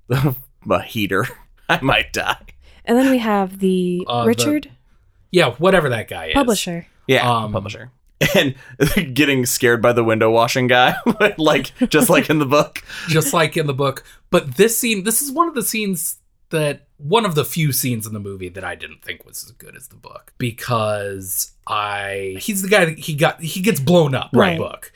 [0.69, 1.25] a heater,
[1.69, 2.37] I might die.
[2.85, 4.71] And then we have the Uh, the- Richard
[5.31, 6.33] Yeah, whatever that guy is.
[6.33, 6.87] publisher.
[7.07, 7.91] Yeah, Um, publisher.
[8.35, 8.55] And
[9.15, 10.95] getting scared by the window washing guy,
[11.37, 12.83] like just like in the book.
[13.07, 14.03] just like in the book.
[14.29, 16.17] But this scene, this is one of the scenes
[16.49, 19.51] that one of the few scenes in the movie that I didn't think was as
[19.51, 24.13] good as the book because I he's the guy that he got he gets blown
[24.13, 24.57] up in Right.
[24.57, 24.91] the book.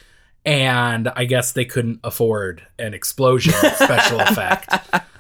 [0.46, 4.70] And I guess they couldn't afford an explosion special effect.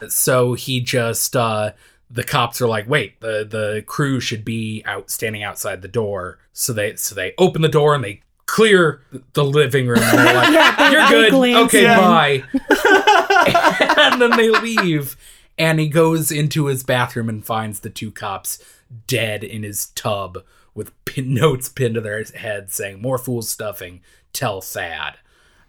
[0.09, 1.71] So he just uh
[2.11, 6.37] the cops are like, wait, the the crew should be out standing outside the door.
[6.53, 9.01] So they so they open the door and they clear
[9.33, 9.99] the living room.
[10.03, 11.31] And they're like, Yeah, You're good.
[11.31, 11.97] glance Okay, in.
[11.97, 12.43] bye.
[14.11, 15.17] and then they leave.
[15.57, 18.63] And he goes into his bathroom and finds the two cops
[19.07, 20.39] dead in his tub
[20.75, 24.01] with pin- notes pinned to their heads saying, More fool stuffing,
[24.33, 25.15] tell Thad.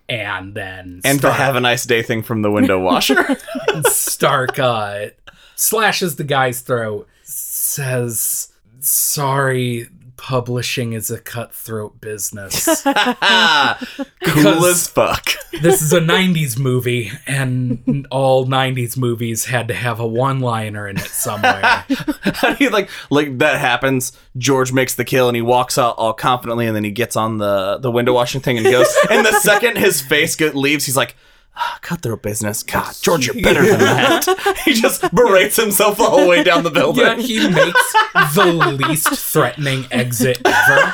[0.08, 3.36] And then And the have a nice day thing from the window washer.
[3.84, 5.06] Stark uh,
[5.56, 12.82] slashes the guy's throat, says, Sorry, publishing is a cutthroat business.
[12.84, 15.30] cool as fuck.
[15.60, 20.88] this is a 90s movie and all 90s movies had to have a one liner
[20.88, 21.62] in it somewhere
[22.22, 24.12] How do you like like that happens?
[24.36, 27.38] George makes the kill and he walks out all confidently, and then he gets on
[27.38, 28.88] the the window washing thing and goes.
[29.10, 31.16] and the second his face go, leaves, he's like.
[31.58, 32.62] "Ah, Cutthroat business.
[32.62, 34.58] God, George, you're better than that.
[34.64, 37.04] he just berates himself all the whole way down the building.
[37.04, 37.92] yeah he makes
[38.34, 38.44] the
[38.88, 40.92] least threatening exit ever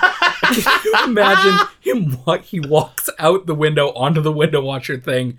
[0.55, 5.39] can you imagine him what he walks out the window onto the window washer thing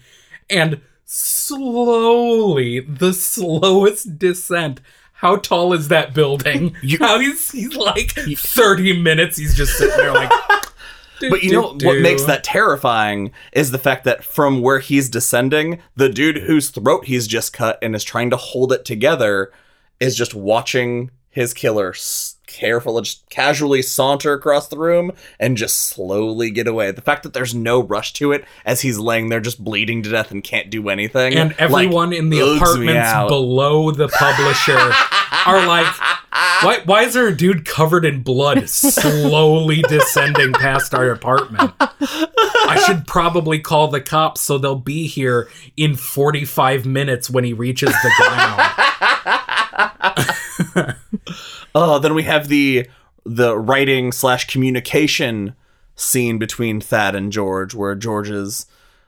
[0.50, 4.80] and slowly the slowest descent
[5.14, 6.76] how tall is that building?
[7.00, 10.30] How he's, he's like 30 minutes, he's just sitting there like.
[11.30, 15.80] But you know what makes that terrifying is the fact that from where he's descending,
[15.96, 19.52] the dude whose throat he's just cut and is trying to hold it together
[20.00, 21.94] is just watching his killer
[22.46, 26.92] careful, just casually saunter across the room and just slowly get away.
[26.92, 30.10] The fact that there's no rush to it as he's laying there just bleeding to
[30.10, 34.78] death and can't do anything, and like, everyone in the apartments below the publisher
[35.46, 35.88] are like,
[36.62, 41.74] why, why is there a dude covered in blood slowly descending past our apartment?
[41.80, 47.54] I should probably call the cops so they'll be here in 45 minutes when he
[47.54, 48.62] reaches the ground.
[51.76, 52.88] Oh, then we have the
[53.26, 55.56] the writing slash communication
[55.96, 58.66] scene between Thad and George, where George is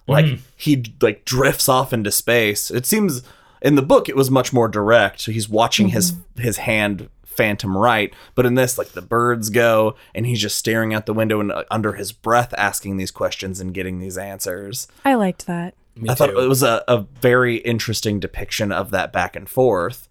[0.08, 2.71] like he like drifts off into space.
[2.71, 3.23] It seems
[3.62, 5.21] in the book it was much more direct.
[5.21, 9.95] So he's watching his his hand phantom right, but in this like the birds go
[10.13, 13.60] and he's just staring out the window and uh, under his breath asking these questions
[13.60, 14.88] and getting these answers.
[15.04, 15.73] I liked that.
[15.97, 20.08] Me I thought it was a, a very interesting depiction of that back and forth.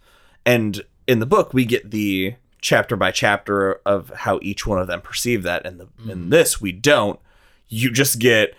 [0.47, 4.89] And in the book, we get the chapter by chapter of how each one of
[4.89, 5.65] them perceive that.
[5.67, 6.29] And the, in mm-hmm.
[6.31, 7.21] this, we don't.
[7.69, 8.55] You just get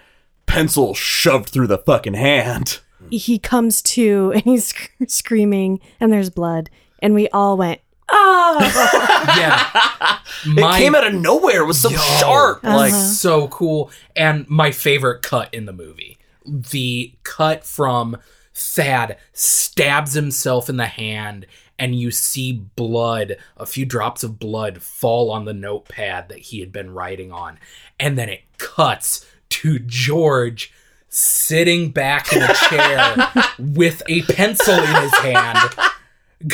[0.45, 2.79] pencil shoved through the fucking hand.
[3.09, 8.57] He comes to and he's sc- screaming, and there's blood, and we all went, "Oh!"
[9.37, 10.19] yeah.
[10.45, 11.63] it came out of nowhere.
[11.63, 11.97] It was so Yo.
[11.97, 12.63] sharp.
[12.63, 12.75] Uh-huh.
[12.75, 13.91] Like, so cool.
[14.15, 18.17] And my favorite cut in the movie the cut from
[18.53, 21.45] Thad stabs himself in the hand,
[21.77, 26.59] and you see blood, a few drops of blood fall on the notepad that he
[26.59, 27.59] had been writing on.
[27.99, 30.73] And then it cuts to George
[31.09, 33.15] sitting back in a chair
[33.59, 35.69] with a pencil in his hand.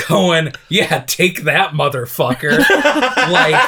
[0.07, 2.59] Going, yeah, take that, motherfucker.
[3.31, 3.61] like,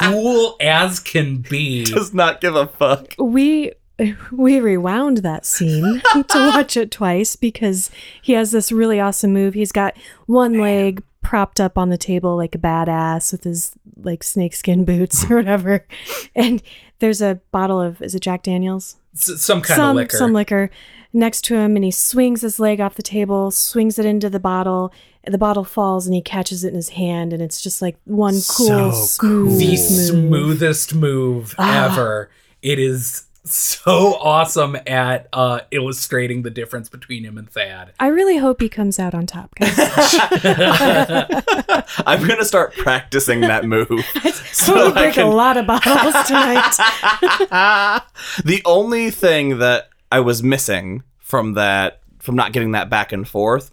[0.00, 1.84] cool as can be.
[1.84, 3.14] does not give a fuck.
[3.18, 3.72] we
[4.32, 7.90] we rewound that scene to watch it twice because
[8.22, 9.54] he has this really awesome move.
[9.54, 14.22] He's got one leg propped up on the table like a badass with his like
[14.22, 15.86] snakeskin boots or whatever.
[16.34, 16.62] And
[16.98, 18.96] there's a bottle of is it Jack Daniels?
[19.14, 20.16] S- some kind some of liquor.
[20.16, 20.70] some liquor
[21.12, 24.38] next to him and he swings his leg off the table, swings it into the
[24.38, 24.92] bottle,
[25.24, 27.96] and the bottle falls and he catches it in his hand and it's just like
[28.04, 29.78] one cool So smooth the move.
[29.78, 31.90] smoothest move Ah.
[31.92, 32.30] ever.
[32.62, 37.92] It is so awesome at uh, illustrating the difference between him and Thad.
[38.00, 39.74] I really hope he comes out on top, guys.
[42.06, 43.88] I'm going to start practicing that move.
[44.56, 46.70] So we I break can- a lot of bottles tonight.
[48.44, 53.28] the only thing that I was missing from that, from not getting that back and
[53.28, 53.70] forth,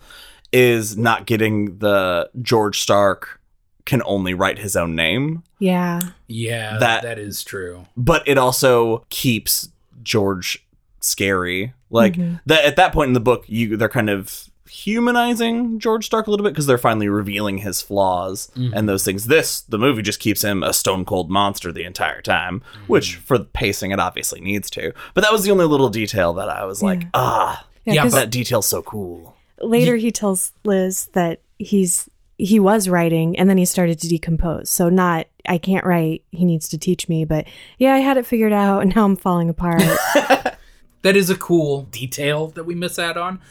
[0.51, 3.39] is not getting the George Stark
[3.85, 5.43] can only write his own name.
[5.59, 5.99] yeah.
[6.27, 7.85] Yeah, That- that is true.
[7.97, 9.69] But it also keeps
[10.03, 10.65] George
[10.99, 11.73] scary.
[11.89, 12.35] Like mm-hmm.
[12.45, 16.31] that at that point in the book, you they're kind of humanizing George Stark a
[16.31, 18.85] little bit because they're finally revealing his flaws and mm-hmm.
[18.85, 19.25] those things.
[19.25, 22.85] This the movie just keeps him a stone cold monster the entire time, mm-hmm.
[22.87, 24.93] which for the pacing it obviously needs to.
[25.13, 28.13] But that was the only little detail that I was like, ah, Yeah, Yeah, 'cause
[28.13, 29.35] that detail's so cool.
[29.61, 34.69] later he tells Liz that he's he was writing and then he started to decompose.
[34.69, 38.25] So not I can't write, he needs to teach me, but yeah, I had it
[38.25, 39.81] figured out and now I'm falling apart.
[41.03, 43.41] That is a cool detail that we miss out on,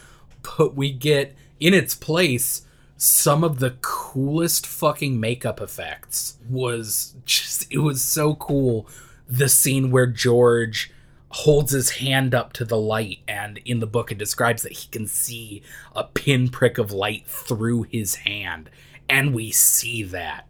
[0.59, 2.63] but we get in its place
[2.97, 6.39] some of the coolest fucking makeup effects.
[6.49, 8.89] Was just it was so cool.
[9.29, 10.91] The scene where George
[11.33, 14.89] holds his hand up to the light and in the book it describes that he
[14.89, 15.63] can see
[15.97, 18.69] a pinprick of light through his hand
[19.09, 20.47] and we see that.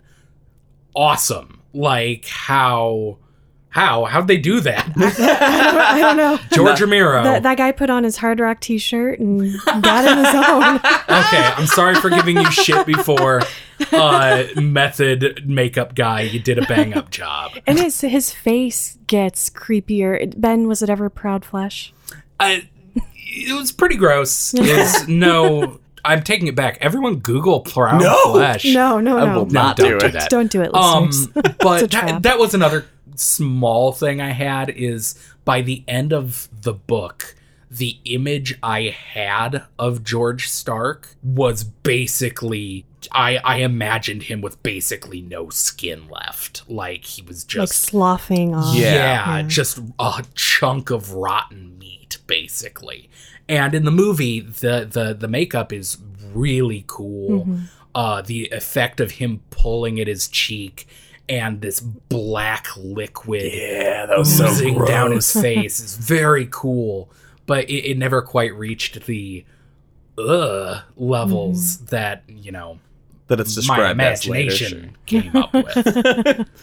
[0.95, 1.63] Awesome.
[1.73, 3.19] Like how
[3.73, 6.39] how how'd they do that I don't know.
[6.53, 7.23] George Romero.
[7.25, 10.77] That, that guy put on his hard rock t shirt and got in his own.
[10.77, 13.43] okay, I'm sorry for giving you shit before.
[13.91, 17.53] Uh, method makeup guy, you did a bang up job.
[17.67, 20.33] And his his face gets creepier.
[20.39, 21.93] Ben, was it ever proud flesh?
[22.39, 24.53] I, it was pretty gross.
[24.55, 25.79] It's no.
[26.05, 26.79] I'm taking it back.
[26.81, 28.33] Everyone Google proud No!
[28.33, 28.65] flesh.
[28.65, 29.39] No, no, I no.
[29.39, 30.13] will No, not don't do do it.
[30.15, 30.31] that.
[30.31, 31.11] Don't do it, Um,
[31.61, 32.87] but that, that was another
[33.23, 35.15] small thing I had is
[35.45, 37.35] by the end of the book,
[37.71, 38.83] the image I
[39.15, 46.63] had of George Stark was basically I I imagined him with basically no skin left.
[46.69, 48.75] Like he was just like sloughing off.
[48.77, 49.43] yeah, Yeah.
[49.43, 53.09] just a chunk of rotten meat, basically.
[53.49, 55.99] And in the movie, the the the makeup is
[56.33, 57.59] really cool.
[57.95, 60.87] Uh, the effect of him pulling at his cheek
[61.29, 64.89] and this black liquid Yeah, that was so oozing gross.
[64.89, 67.11] down his face is very cool,
[67.47, 69.45] but it, it never quite reached the
[70.19, 72.79] uh levels that you know
[73.29, 76.49] that it's my described as later, imagination came up with.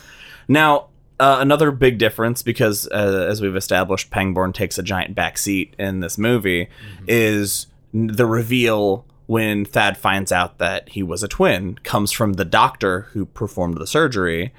[0.51, 0.87] Now,
[1.19, 5.99] uh, another big difference, because uh, as we've established, Pangborn takes a giant backseat in
[5.99, 6.69] this movie,
[7.07, 12.43] is the reveal when Thad finds out that he was a twin comes from the
[12.43, 14.51] doctor who performed the surgery.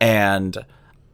[0.00, 0.56] And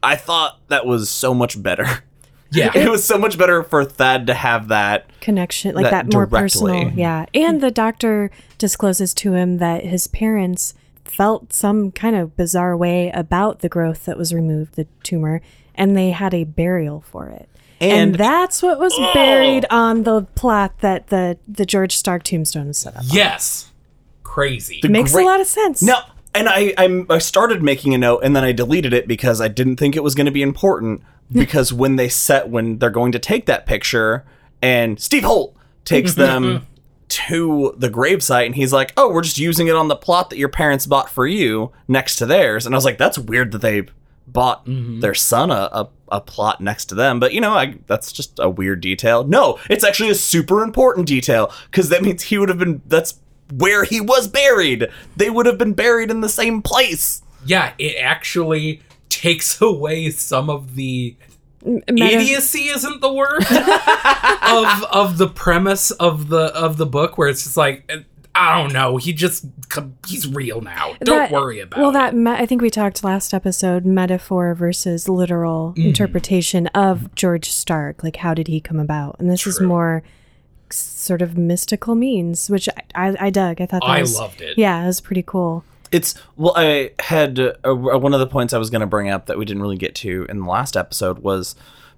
[0.00, 2.04] I thought that was so much better.
[2.52, 2.70] Yeah.
[2.76, 5.10] it was so much better for Thad to have that.
[5.20, 6.92] connection, like That that, more personal.
[6.92, 7.26] Yeah.
[7.34, 10.74] And the doctor discloses to him that his parents
[11.04, 15.40] felt some kind of bizarre way about the growth that was removed, the tumor,
[15.74, 17.48] and they had a burial for it.
[17.80, 22.68] And, And- that's what was buried on the plot that the, the George Stark tombstone
[22.68, 23.04] is set up.
[23.06, 23.70] yes.
[24.22, 24.80] Crazy.
[24.82, 25.82] It makes great- a lot of sense.
[25.82, 25.96] No,
[26.34, 29.48] and I I'm, I started making a note and then I deleted it because I
[29.48, 31.02] didn't think it was going to be important.
[31.32, 34.24] Because when they set when they're going to take that picture
[34.60, 35.56] and Steve Holt
[35.86, 36.66] takes them
[37.08, 40.36] to the gravesite and he's like, "Oh, we're just using it on the plot that
[40.38, 43.62] your parents bought for you next to theirs." And I was like, "That's weird that
[43.62, 43.86] they
[44.26, 45.00] bought mm-hmm.
[45.00, 48.38] their son a, a a plot next to them." But you know, I that's just
[48.38, 49.24] a weird detail.
[49.24, 52.82] No, it's actually a super important detail because that means he would have been.
[52.86, 53.18] That's
[53.52, 54.88] where he was buried.
[55.16, 57.22] They would have been buried in the same place.
[57.44, 61.16] yeah, it actually takes away some of the
[61.64, 67.28] Meta- idiocy isn't the word of of the premise of the of the book where
[67.28, 67.90] it's just like
[68.36, 69.46] I don't know, he just
[70.06, 70.94] he's real now.
[71.00, 71.94] Don't that- worry about well it.
[71.94, 75.88] that me- i think we talked last episode metaphor versus literal Mm-hmm.
[75.88, 80.02] interpretation of george stark like how did he come about and this is more
[80.70, 84.18] sort of mystical means which i, I, I dug i thought that was I was,
[84.18, 84.58] loved it.
[84.58, 88.52] yeah it was pretty cool It's well, I had uh, uh, one of the points
[88.52, 90.76] I was going to bring up that we didn't really get to in the last
[90.76, 91.54] episode was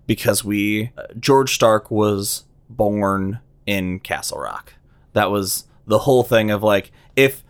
[0.07, 4.75] because we uh, George Stark was born in Castle Rock.
[5.15, 7.43] That was the whole thing of like if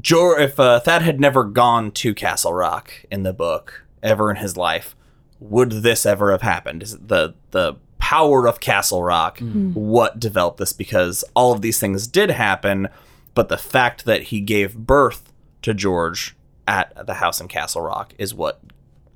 [0.00, 4.36] Jor if uh, Thad had never gone to Castle Rock in the book ever in
[4.36, 4.94] his life,
[5.40, 6.82] would this ever have happened?
[6.82, 9.38] Is it the the power of Castle Rock
[9.74, 10.72] what developed this?
[10.72, 12.88] Because all of these things did happen,
[13.34, 15.32] but the fact that he gave birth
[15.62, 16.36] to George
[16.66, 18.60] at the house in Castle Rock is what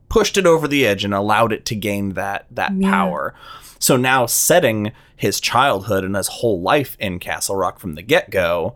[0.09, 2.91] pushed it over the edge and allowed it to gain that that Yeah.
[2.91, 3.35] power.
[3.79, 8.75] So now setting his childhood and his whole life in Castle Rock from the get-go,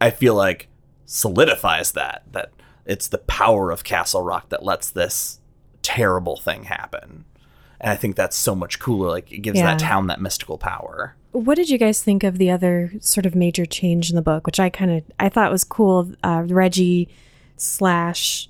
[0.00, 0.68] I feel like
[1.06, 2.52] solidifies that that
[2.84, 5.40] it's the power of Castle Rock that lets this
[5.82, 7.24] terrible thing happen.
[7.80, 9.08] And I think that's so much cooler.
[9.08, 11.16] Like it gives that town that mystical power.
[11.32, 14.46] what did you guys think of the other sort of major change in the book
[14.46, 17.08] which i kind of i thought was cool uh, reggie
[17.56, 18.48] slash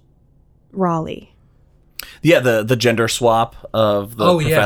[0.72, 1.28] Rawlie
[2.22, 4.56] Yeah, the the gender swap of the Oh, yeah.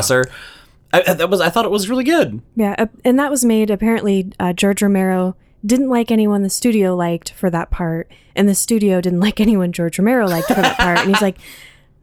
[0.90, 1.10] Professor.
[1.10, 2.40] I, that was I thought it was really good.
[2.56, 4.32] Yeah, uh, and that was made apparently.
[4.40, 5.36] Uh, George Romero
[5.66, 9.72] didn't like anyone the studio liked for that part, and the studio didn't like anyone
[9.72, 10.98] George Romero liked for that part.
[11.00, 11.38] And he's like,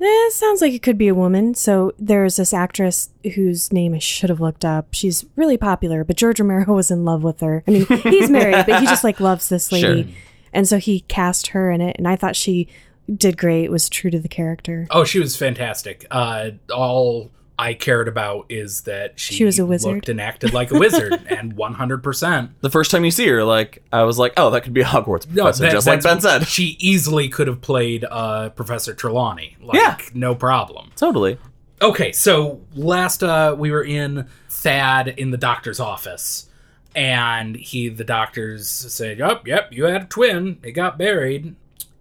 [0.01, 3.99] "Eh, sounds like it could be a woman." So there's this actress whose name I
[3.99, 4.88] should have looked up.
[4.91, 7.63] She's really popular, but George Romero was in love with her.
[7.67, 10.11] I mean, he's married, but he just like loves this lady, Sure.
[10.53, 11.95] and so he cast her in it.
[11.97, 12.67] And I thought she
[13.13, 13.69] did great.
[13.71, 14.88] Was true to the character.
[14.91, 16.05] Oh, she was fantastic.
[16.11, 19.93] Uh, all I cared about is that she, She was a wizard.
[19.95, 22.49] looked and acted like a wizard, and 100%.
[22.61, 24.85] The first time you see her, like I was like, oh, that could be a
[24.85, 26.47] Hogwarts No, professor, that- just like Ben said.
[26.47, 29.55] She easily could have played uh, Professor Trelawney.
[29.61, 29.97] Like, Yeah.
[30.13, 30.91] no problem.
[30.95, 31.37] Totally.
[31.81, 36.49] Okay, so last uh, we were in Thad in the doctor's office,
[36.95, 40.57] and he, the doctors said, "Yep, yep, you had a twin.
[40.63, 41.55] It got buried,"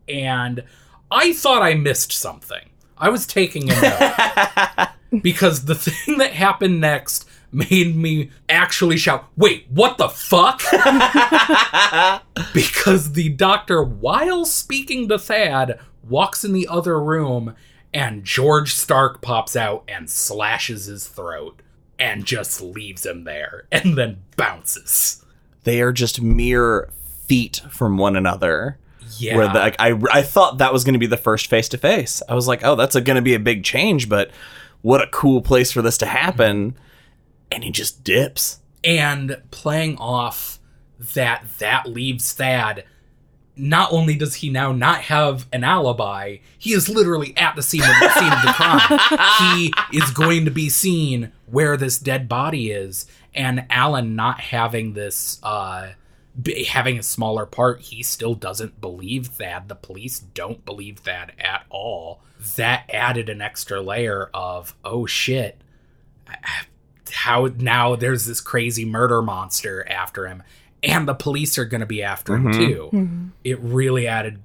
[0.09, 0.63] and
[1.11, 2.71] I thought I missed something.
[2.97, 4.89] I was taking a note
[5.23, 10.61] because the thing that happened next made me actually shout, "Wait, what the fuck?"
[12.55, 17.55] because the doctor, while speaking to Thad, walks in the other room
[17.93, 21.61] and George Stark pops out and slashes his throat
[21.99, 25.25] and just leaves him there and then bounces.
[25.63, 26.91] They are just mere
[27.27, 28.79] feet from one another.
[29.19, 29.37] Yeah.
[29.37, 31.79] Where the, like I I thought that was going to be the first face to
[31.79, 32.21] face.
[32.29, 34.31] I was like, oh, that's going to be a big change, but
[34.85, 36.77] what a cool place for this to happen.
[37.51, 38.61] And he just dips.
[38.85, 40.61] and playing off
[41.15, 42.85] that that leaves Thad.
[43.57, 47.83] Not only does he now not have an alibi, he is literally at the scene
[47.83, 49.19] of the scene of the crime.
[49.57, 54.93] he is going to be seen where this dead body is, and Alan not having
[54.93, 55.93] this, uh,
[56.41, 59.69] b- having a smaller part, he still doesn't believe Thad.
[59.69, 62.21] The police don't believe Thad at all.
[62.57, 65.61] That added an extra layer of oh shit,
[67.13, 70.43] how now there's this crazy murder monster after him
[70.85, 72.59] and the police are going to be after him mm-hmm.
[72.61, 72.91] too.
[72.93, 73.27] Mm-hmm.
[73.43, 74.41] It really added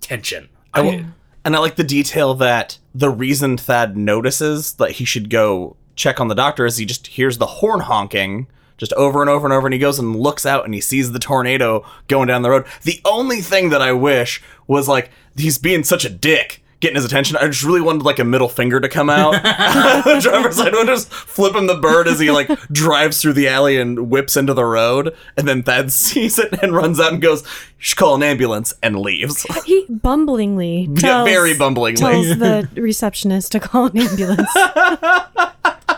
[0.00, 0.48] tension.
[0.74, 1.04] I will-
[1.44, 6.20] and I like the detail that the reason Thad notices that he should go check
[6.20, 9.52] on the doctor is he just hears the horn honking just over and over and
[9.52, 12.50] over and he goes and looks out and he sees the Toronado going down the
[12.50, 12.66] road.
[12.82, 17.06] The only thing that I wish was like he's being such a dick getting his
[17.06, 17.36] attention.
[17.38, 19.30] I just really wanted like a middle finger to come out.
[19.42, 23.48] the driver's side window just flip him the bird as he like drives through the
[23.48, 27.22] alley and whips into the road and then Thad sees it and runs out and
[27.22, 27.48] goes, "You
[27.78, 29.46] should call an ambulance" and leaves.
[29.64, 31.96] He bumblingly tells, Yeah, very bumblingly.
[31.96, 34.50] tells the receptionist to call an ambulance.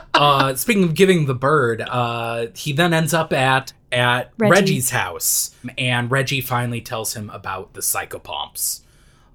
[0.14, 4.50] uh speaking of giving the bird uh he then ends up at at Reggie.
[4.50, 8.80] reggie's house and reggie finally tells him about the psychopomps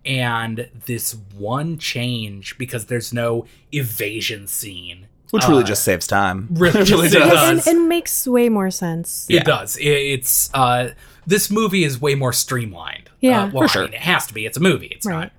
[0.05, 6.47] and this one change because there's no evasion scene Which really just saves time.
[6.51, 7.31] really It really just- it does.
[7.31, 7.67] does.
[7.67, 9.25] and, and makes way more sense.
[9.29, 9.77] It does.
[9.77, 10.89] It, it's uh,
[11.25, 13.09] this movie is way more streamlined.
[13.21, 13.43] Yeah.
[13.45, 13.81] uh, well, For sure.
[13.83, 14.45] I mean, it has to be.
[14.45, 14.87] It's a movie.
[14.87, 15.21] It's Right.
[15.21, 15.31] not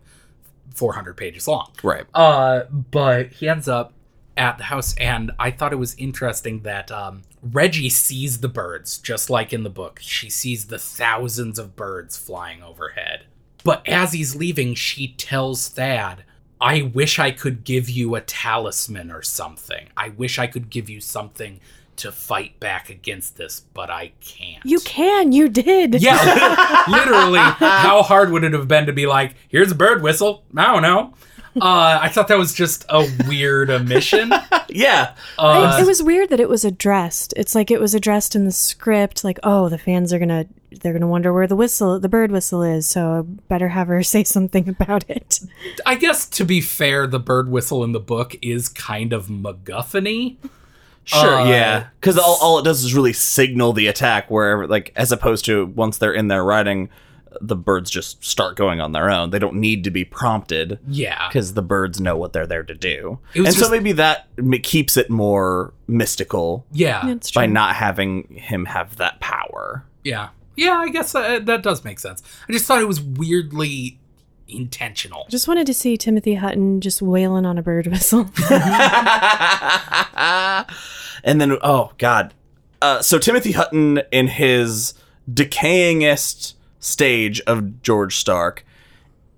[0.75, 1.71] 400 pages long.
[1.83, 2.05] Right.
[2.15, 3.93] Uh, but he ends up
[4.37, 8.99] at the house, and I thought it was interesting that um, Reggie sees the birds,
[8.99, 9.99] just like in the book.
[10.03, 13.27] She sees the thousands of birds flying overhead.
[13.63, 16.25] But as he's leaving, she tells Thad,
[16.61, 19.89] I wish I could give you a talisman or something.
[19.97, 21.61] I wish I could give you something
[21.97, 24.65] to fight back against this, but I can't.
[24.65, 25.33] You can.
[25.33, 26.03] You did.
[26.03, 27.39] Yeah, literally.
[27.39, 30.45] How hard would it have been to be like, here's a bird whistle?
[30.57, 31.15] I don't know.
[31.57, 34.33] Uh, I thought that was just a weird omission.
[34.71, 35.15] Yeah.
[35.39, 37.33] Uh, it, it was weird that it was addressed.
[37.37, 39.23] It's like it was addressed in the script.
[39.23, 40.47] Like, oh, the fans are gonna
[40.81, 42.85] they're gonna wonder where the whistle, the bird whistle is.
[42.89, 45.39] So I better have her say something about it.
[45.87, 50.39] I guess to be fair, the bird whistle in the book is kind of MacGuffin
[51.05, 51.41] Sure.
[51.41, 51.89] Uh, yeah.
[52.01, 55.67] Because all, all it does is really signal the attack wherever, like, as opposed to
[55.67, 56.89] once they're in there riding,
[57.41, 59.31] the birds just start going on their own.
[59.31, 61.29] They don't need to be prompted Yeah.
[61.29, 63.19] because the birds know what they're there to do.
[63.35, 64.29] It was And so maybe that
[64.63, 67.09] keeps it more mystical Yeah.
[67.09, 67.41] It's true.
[67.43, 69.85] by not having him have that power.
[70.03, 70.29] Yeah.
[70.57, 72.23] Yeah, I guess that, that does make sense.
[72.49, 73.99] I just thought it was weirdly
[74.47, 75.27] intentional.
[75.31, 78.29] Just wanted to see Timothy Hutton just wailing on a bird whistle.
[81.25, 82.35] and then oh god
[82.83, 84.95] uh, so timothy hutton in his
[85.33, 86.55] decayingest
[86.85, 88.65] stage of george stark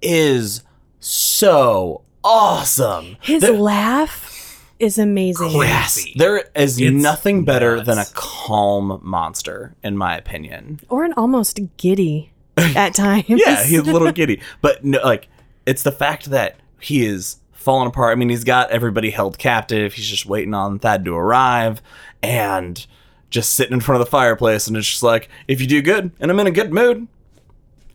[0.02, 0.62] is
[1.00, 4.32] so awesome His There- laugh
[4.78, 5.58] is amazing.
[5.58, 6.12] Crazy.
[6.16, 11.58] there is It's nothing better than a calm monster in my opinion Or an almost
[11.78, 13.24] giddy at times.
[13.28, 15.28] yeah he's a little giddy but no, like
[15.64, 18.12] it's the fact that he is falling apart.
[18.12, 19.94] I mean, he's got everybody held captive.
[19.94, 21.82] He's just waiting on Thad to arrive
[22.22, 22.86] and
[23.28, 24.68] just sitting in front of the fireplace.
[24.68, 27.08] And it's just like, if you do good and I'm in a good mood,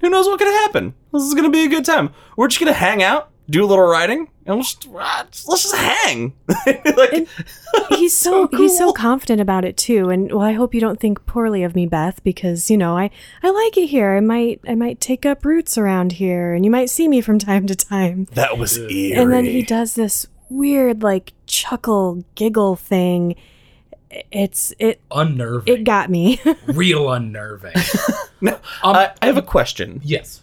[0.01, 0.93] who knows what could happen?
[1.13, 2.13] This is going to be a good time.
[2.35, 5.63] We're just going to hang out, do a little writing, and we'll just, uh, let's
[5.63, 6.33] just hang.
[6.97, 7.27] like,
[7.89, 11.25] he's so, he's so confident about it too and well i hope you don't think
[11.25, 13.09] poorly of me beth because you know i
[13.43, 16.71] i like it here i might i might take up roots around here and you
[16.71, 19.13] might see me from time to time that was eerie.
[19.13, 23.35] and then he does this weird like chuckle giggle thing
[24.31, 25.73] it's it Unnerving.
[25.73, 27.71] it got me Real unnerving.
[28.49, 30.01] No, Um, I, I have a question.
[30.03, 30.41] yes.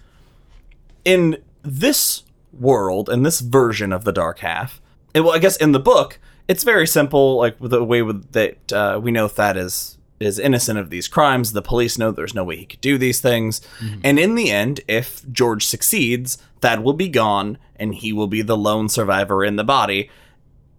[1.05, 2.23] in this
[2.53, 4.81] world in this version of the dark half
[5.15, 6.19] and well i guess in the book
[6.49, 10.77] it's very simple like the way with that uh, we know thad is is innocent
[10.81, 11.53] of these crimes.
[11.53, 13.61] The police know there's no way he could do these things.
[14.03, 18.43] And in the end if george succeeds thad will be gone and he will be
[18.43, 20.11] the lone survivor in the body.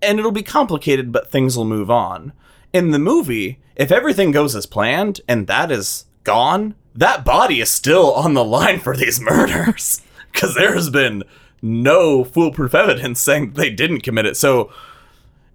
[0.01, 2.34] And it'll be complicated but things will move on.
[2.74, 7.70] In the movie if everything goes as planned and that is gone that body is
[7.70, 11.24] still on the line for these murders because there has been
[11.62, 14.72] no foolproof evidence saying they didn't commit it so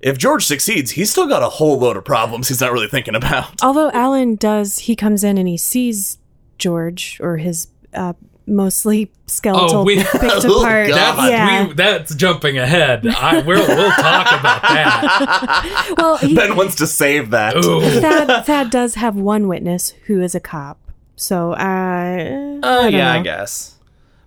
[0.01, 3.15] if george succeeds he's still got a whole load of problems he's not really thinking
[3.15, 6.19] about although alan does he comes in and he sees
[6.59, 8.13] george or his uh
[8.47, 10.97] mostly skeletal Oh, we- picked Oh, apart God.
[11.17, 13.07] That's, yeah we, that's jumping ahead.
[13.07, 15.95] I, we'll, we'll talk about that.
[15.97, 17.81] well he, ben wants to save that Ooh.
[18.01, 20.79] Thad, Thad does have one witness who is a cop
[21.17, 23.77] so uh, uh, I don't yeah i guess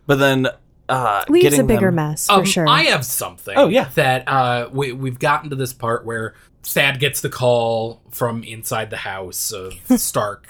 [0.06, 0.48] but then
[0.90, 3.54] uh leaves a bigger them- mess for Um, sure I have something.
[3.58, 3.90] Oh, yeah.
[3.96, 6.34] That uh, we we've gotten to this part where
[6.64, 10.48] Thad gets the call from inside the house of Stark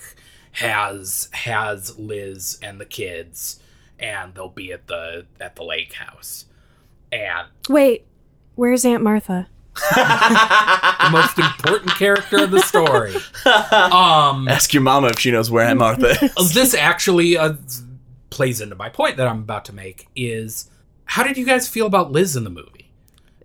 [0.52, 3.60] has has Liz and the kids,
[4.00, 6.46] and they'll be at the at the lake house.
[7.12, 8.06] And wait
[8.54, 9.48] where's aunt martha
[9.80, 13.16] the most important character of the story.
[13.48, 17.54] Um, ask your mama if she knows where aunt martha is this actually uh,
[18.30, 20.70] plays into my point that I'm about to make is
[21.06, 22.92] how did you guys feel about Liz in the movie?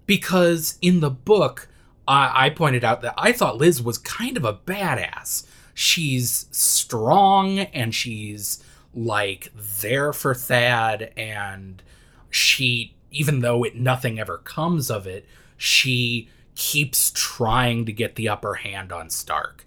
[0.06, 1.68] Because in the book,
[2.06, 5.46] I, I pointed out that I thought Liz was kind of a badass.
[5.74, 8.62] She's strong and she's
[8.94, 11.82] like there for Thad, and
[12.28, 15.26] she, even though it nothing ever comes of it,
[15.62, 19.64] she keeps trying to get the upper hand on Stark.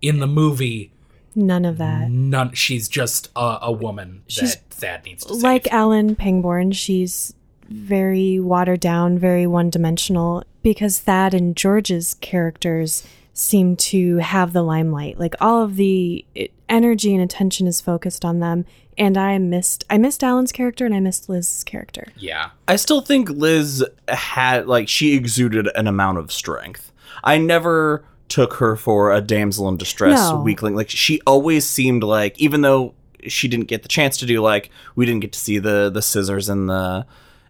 [0.00, 0.92] In the movie,
[1.34, 2.52] none of that None.
[2.52, 5.42] She's just a, a woman She's that Thad needs to save.
[5.42, 7.34] like Alan Pangborn, she's
[7.68, 13.02] very watered down, very one dimensional because Thad and George's characters
[13.32, 15.18] seem to have the limelight.
[15.18, 16.24] Like all of the
[16.68, 18.64] energy and attention is focused on them.
[18.98, 22.08] And I missed I missed Alan's character and I missed Liz's character.
[22.16, 26.92] yeah, I still think Liz had like she exuded an amount of strength.
[27.22, 30.40] I never took her for a damsel in distress No.
[30.40, 30.74] weakling.
[30.74, 32.94] Like she always seemed like even though
[33.26, 36.02] she didn't get the chance to do like we didn't get to see the the
[36.02, 37.06] scissors and the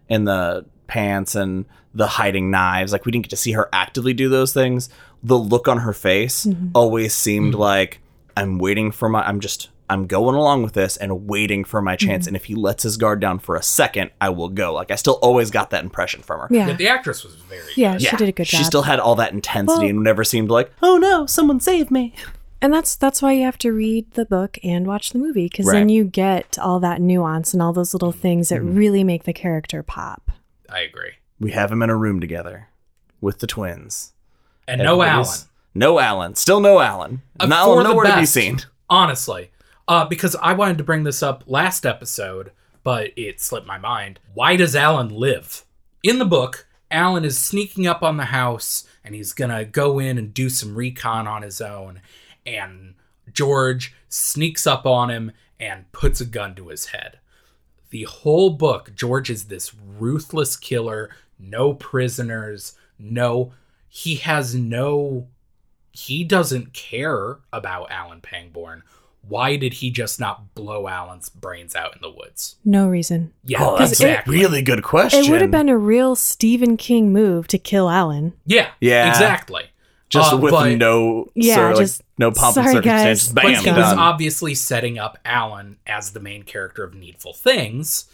[0.09, 2.91] and the pants and the hiding knives.
[2.91, 4.89] Like we didn't get to see her actively do those things.
[5.23, 6.69] The look on her face mm-hmm.
[6.73, 7.61] always seemed mm-hmm.
[7.61, 7.99] like
[8.35, 11.95] I'm waiting for my I'm just I'm going along with this and waiting for my
[11.95, 12.27] chance.
[12.27, 14.73] And if he lets his guard down for a second, I will go.
[14.73, 16.47] Like I still always got that impression from her.
[16.49, 16.67] Yeah.
[16.67, 17.61] but the actress was very.
[17.75, 18.57] Yeah, she did a good job.
[18.59, 21.91] She still had all that intensity Well- and never seemed like, oh no, someone save
[21.91, 22.13] me.
[22.59, 25.67] And that's that's why you have to read the book and watch the movie because
[25.67, 29.31] then you get all that nuance and all those little things that really make the
[29.33, 30.31] character pop.
[30.67, 31.11] I agree.
[31.39, 32.69] We have him in a room together
[33.21, 34.13] with the twins.
[34.67, 35.27] And no Alan.
[35.75, 36.33] No Alan.
[36.33, 37.21] Still no Alan.
[37.39, 38.59] Uh, Not for the nowhere to be seen.
[38.89, 39.51] Honestly,
[39.87, 42.51] uh, because I wanted to bring this up last episode,
[42.83, 44.19] but it slipped my mind.
[44.33, 45.63] Why does Alan live?
[46.03, 50.17] In the book, Alan is sneaking up on the house and he's gonna go in
[50.17, 52.01] and do some recon on his own.
[52.45, 52.95] And
[53.31, 57.19] George sneaks up on him and puts a gun to his head.
[57.89, 61.09] The whole book, George is this ruthless killer,
[61.39, 63.53] no prisoners, no.
[63.89, 65.27] He has no
[65.97, 68.83] he doesn't care about Alan Pangborn.
[69.27, 72.55] Why did he just not blow Alan's brains out in the woods?
[72.63, 73.33] No reason.
[73.43, 74.37] Yeah, Oh, that's exactly.
[74.37, 75.23] a really good question.
[75.25, 78.33] It would have been a real Stephen King move to kill Alan.
[78.45, 79.09] yeah, Yeah.
[79.09, 79.63] exactly.
[80.09, 83.27] just Uh, with but- no, Yeah, sir, like, just- no pomp and sorry, circumstances.
[83.27, 83.33] guys.
[83.33, 88.05] But Bam, he was obviously setting up Alan as the main character of Needful Things,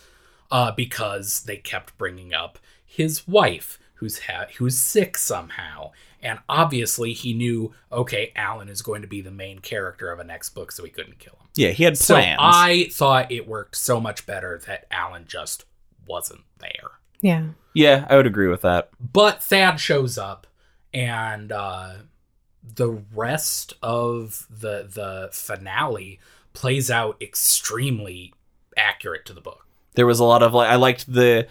[0.49, 5.91] uh, because they kept bringing up his wife, who's ha- who's sick somehow,
[6.24, 10.24] and obviously he knew, okay, Alan is going to be the main character of a
[10.24, 11.47] next book, so he couldn't kill him.
[11.55, 12.39] yeah, he had plans.
[12.39, 12.43] So.
[12.43, 15.65] I thought it worked so much better that Alan just
[16.07, 16.91] wasn't there.
[17.21, 17.49] Yeah.
[17.74, 18.89] Yeah, I would agree with that.
[18.99, 20.47] But Thad shows up,
[20.93, 21.93] and uh,
[22.63, 26.19] the rest of the the finale
[26.53, 28.34] plays out extremely
[28.78, 29.65] accurate to the book.
[29.95, 31.47] There was a lot of like I liked the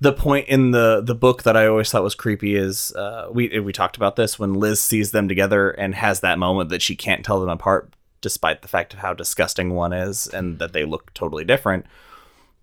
[0.00, 3.58] the point in the the book that I always thought was creepy is uh, we
[3.60, 6.96] we talked about this when Liz sees them together and has that moment that she
[6.96, 10.84] can't tell them apart despite the fact of how disgusting one is and that they
[10.84, 11.86] look totally different.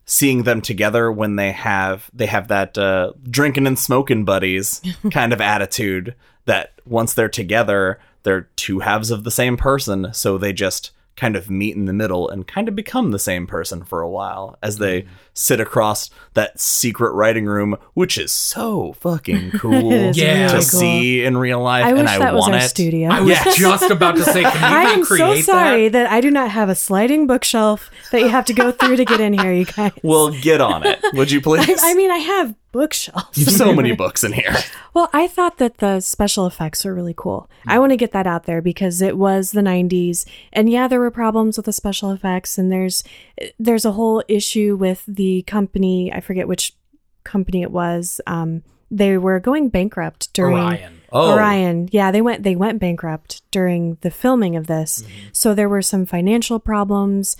[0.06, 4.82] Seeing them together when they have they have that uh, drinking and smoking buddies
[5.12, 6.16] kind of attitude
[6.46, 11.36] that once they're together they're two halves of the same person so they just kind
[11.36, 14.58] of meet in the middle and kind of become the same person for a while
[14.64, 15.08] as they mm.
[15.34, 20.34] sit across that secret writing room, which is so fucking cool It is Yeah.
[20.34, 20.62] to really cool.
[20.80, 21.86] see in real life.
[21.86, 22.70] I and wish I that was want our it.
[22.70, 23.10] studio.
[23.10, 23.58] I was Yes.
[23.58, 26.04] just about to say, can you I am so sorry that?
[26.04, 26.12] that?
[26.12, 29.20] I do not have a sliding bookshelf that you have to go through to get
[29.20, 29.92] in here, you guys.
[30.02, 31.80] Well, get on it, would you please?
[31.82, 33.38] I, I mean, I have bookshelves.
[33.38, 34.54] You've so many books in here.
[34.94, 37.50] Well, I thought that the special effects were really cool.
[37.66, 41.00] I want to get that out there because it was the 90s and yeah, there
[41.00, 43.04] were problems with the special effects and there's
[43.58, 46.74] there's a whole issue with the company, I forget which
[47.24, 48.20] company it was.
[48.28, 51.02] Um they were going bankrupt during Orion.
[51.12, 51.90] Oh, Orion.
[51.92, 55.04] Yeah, they went they went bankrupt during the filming of this.
[55.32, 57.38] So there were some financial problems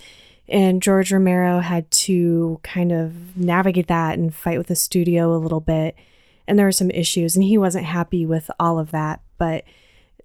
[0.48, 5.38] and George Romero had to kind of navigate that and fight with the studio a
[5.38, 5.94] little bit.
[6.46, 9.64] And there were some issues and he wasn't happy with all of that, but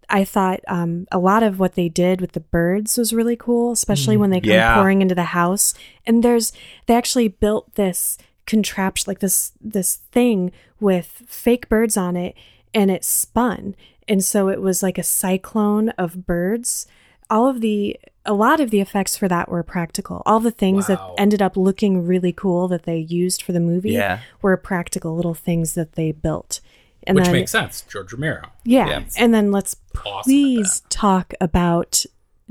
[0.10, 3.72] I thought um, a lot of what they did with the birds was really cool,
[3.72, 4.74] especially when they come Yeah.
[4.76, 5.74] pouring into the house.
[6.06, 6.52] And there's
[6.88, 12.36] they actually built this contraption, like this this thing with fake birds on it,
[12.74, 13.76] and it spun,
[14.08, 16.88] and so it was like a cyclone of birds.
[17.30, 17.96] All of the
[18.30, 20.22] a lot of the effects for that were practical.
[20.26, 20.96] All the things Wow.
[21.16, 24.20] that ended up looking really cool that they used for the movie Yeah.
[24.42, 26.62] were practical little things that they built.
[27.08, 27.84] And Which then, makes sense.
[27.90, 28.44] George Romero.
[28.64, 28.88] yeah.
[28.88, 29.02] Yeah.
[29.18, 32.06] And then let's Awesome at please talk about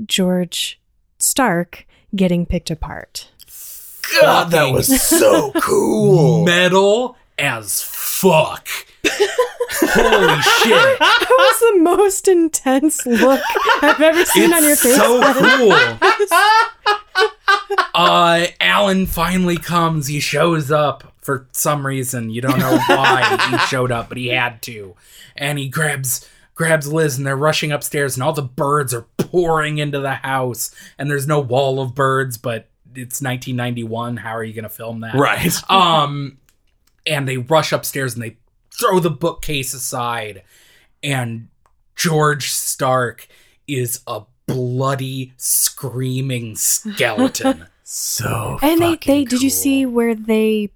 [0.05, 0.81] George
[1.19, 3.29] Stark getting picked apart.
[4.21, 6.43] God, that was so cool.
[6.45, 8.67] Metal as fuck.
[9.81, 10.99] Holy shit.
[10.99, 13.41] That was the most intense look
[13.81, 14.95] I've ever seen on your It's face.
[14.95, 15.71] so cool.
[17.95, 20.07] uh, Alan finally comes.
[20.07, 22.29] He shows up for some reason.
[22.29, 24.95] You don't know why he showed up, but he had to.
[25.35, 29.77] And he grabs grabs Liz and they're rushing upstairs and all the birds are pouring
[29.77, 34.17] into the house and there's no wall of birds, but it's 1991.
[34.17, 35.15] How are you going to film that?
[35.15, 35.55] Right.
[35.71, 36.37] Um,
[37.07, 38.35] and they rush upstairs and they
[38.79, 40.43] throw the bookcase aside,
[41.03, 41.47] and
[41.95, 43.27] George Stark
[43.67, 47.65] is a bloody, screaming skeleton.
[47.91, 50.69] So and they, fucking they did you see where they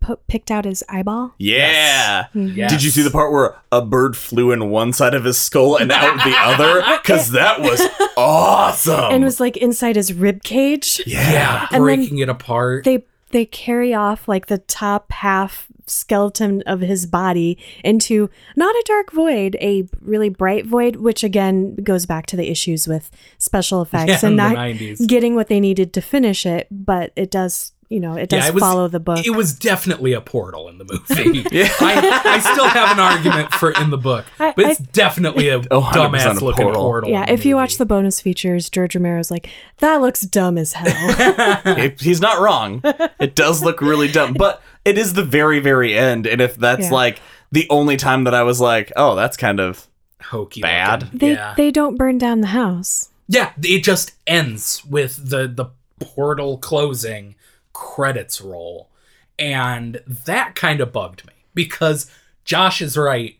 [0.00, 1.32] put, picked out his eyeball?
[1.38, 2.24] Yeah.
[2.34, 2.58] Mm-hmm.
[2.58, 2.70] Yes.
[2.70, 5.78] Did you see the part where a bird flew in one side of his skull
[5.78, 6.82] and out the other?
[7.02, 7.80] Because that was
[8.18, 9.12] awesome.
[9.14, 11.00] and was like inside his rib cage.
[11.06, 12.84] Yeah, And then breaking it apart.
[12.84, 18.82] They they carry off like the top half skeleton of his body into not a
[18.86, 23.80] dark void, a really bright void, which again goes back to the issues with special
[23.82, 25.06] effects Yeah, and not 90s.
[25.06, 28.48] getting what they needed to finish it, but it does, you know, it does Yeah,
[28.48, 29.24] it was- follow the book.
[29.26, 31.46] It was definitely a portal in the movie.
[31.80, 35.82] I, I still have an argument for in the book, but it's definitely a oh,
[35.94, 36.82] dumbass a looking portal.
[36.82, 37.10] portal.
[37.10, 41.62] yeah, if you watch the bonus features, George Romero's like, that looks dumb as hell.
[41.78, 42.82] It- he's not wrong.
[43.18, 46.26] It does look really dumb, but it is the very, very end.
[46.26, 46.90] And if that's Yeah.
[46.92, 47.20] like
[47.52, 49.86] the only time that I was like, oh, that's kind of
[50.20, 51.04] hokey Bad.
[51.04, 51.18] looking.
[51.18, 51.54] they yeah.
[51.56, 53.08] they don't burn down the house.
[53.28, 55.66] Yeah, it just ends with the the
[56.00, 57.34] portal closing,
[57.78, 58.90] credits roll.
[59.38, 62.10] And that kind of bugged me because
[62.44, 63.36] Josh is right.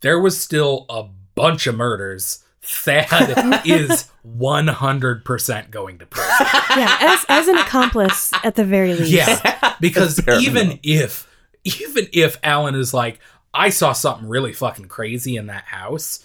[0.00, 1.04] There was still a
[1.36, 2.42] bunch of murders.
[2.62, 6.46] Thad is 100% going to prison.
[6.76, 9.10] Yeah, as as an accomplice at the very least.
[9.10, 10.80] Yeah, because even enough.
[10.82, 11.28] if
[11.64, 13.18] even if Alan is like,
[13.54, 16.22] I saw something really fucking crazy in that house,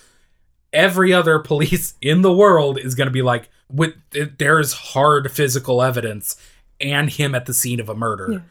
[0.74, 3.94] every other police in the world is going to be like, with
[4.38, 6.36] there's hard physical evidence
[6.82, 8.44] and him at the scene of a murder.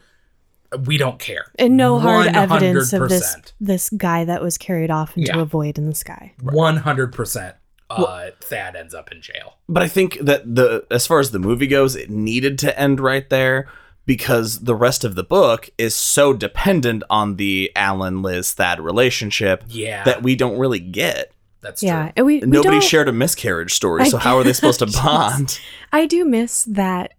[0.85, 1.51] We don't care.
[1.59, 5.41] And no hard evidence of this this guy that was carried off into Yeah.
[5.41, 6.33] a void in the sky.
[6.41, 7.55] One hundred percent.
[7.89, 9.57] Uh, Thad ends up in jail.
[9.67, 13.01] But I think that the as far as the movie goes, it needed to end
[13.01, 13.67] right there
[14.05, 19.65] because the rest of the book is so dependent on the Alan Liz Thad relationship
[19.67, 21.33] Yeah, that we don't really get.
[21.59, 22.11] that's Yeah, true.
[22.15, 24.79] and we, we Nobody don't- shared a miscarriage story, I so how are they supposed
[24.79, 25.59] to bond?
[25.91, 27.11] I do miss that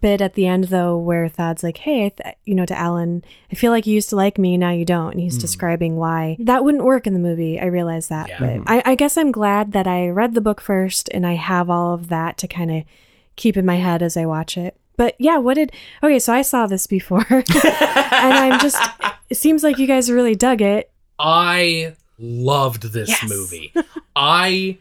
[0.00, 3.54] bit at the end though where Thad's like, "Hey, th- you know, to Alan, I
[3.54, 5.40] feel like you used to like me, now you don't," and he's hmm.
[5.40, 7.60] describing why that wouldn't work in the movie.
[7.60, 8.38] I realize that, Yeah.
[8.40, 8.62] but hmm.
[8.66, 11.94] I, I guess I'm glad that I read the book first and I have all
[11.94, 12.84] of that to kind of
[13.36, 14.76] keep in my head as I watch it.
[14.96, 15.72] But yeah, what did?
[16.02, 18.82] Okay, so I saw this before, and I'm just.
[19.28, 20.90] It seems like you guys really dug it.
[21.18, 23.28] I loved this Yes.
[23.28, 23.72] movie.
[24.14, 24.78] I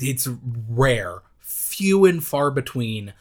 [0.00, 0.28] it's
[0.68, 3.12] rare, few and far between.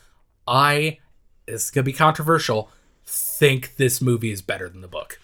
[0.47, 0.99] I
[1.47, 2.69] it's gonna be controversial.
[3.05, 5.19] Think this movie is better than the book.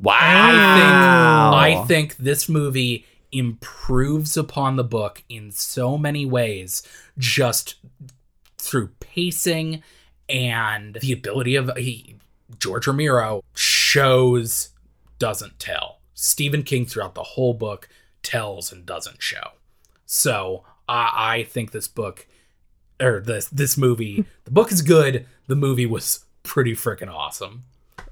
[0.00, 1.52] Wow.
[1.54, 6.82] I think I think this movie improves upon the book in so many ways,
[7.18, 7.76] just
[8.58, 9.82] through pacing
[10.28, 12.16] and the ability of he,
[12.58, 14.70] George Romero shows,
[15.18, 16.00] doesn't tell.
[16.14, 17.88] Stephen King throughout the whole book
[18.22, 19.52] tells and doesn't show.
[20.06, 22.26] So I, I think this book
[23.00, 25.26] or this this movie, the book is good.
[25.46, 27.64] The movie was pretty freaking awesome.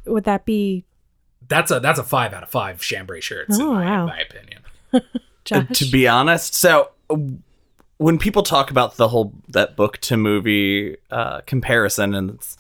[0.07, 0.85] Would that be
[1.49, 4.07] That's a that's a five out of five chambray shirts in Oh, my, wow.
[4.07, 4.63] my opinion.
[5.45, 5.67] Josh?
[5.79, 7.17] to be honest so uh,
[7.99, 12.57] when people talk about the whole that book to movie uh, comparison and it's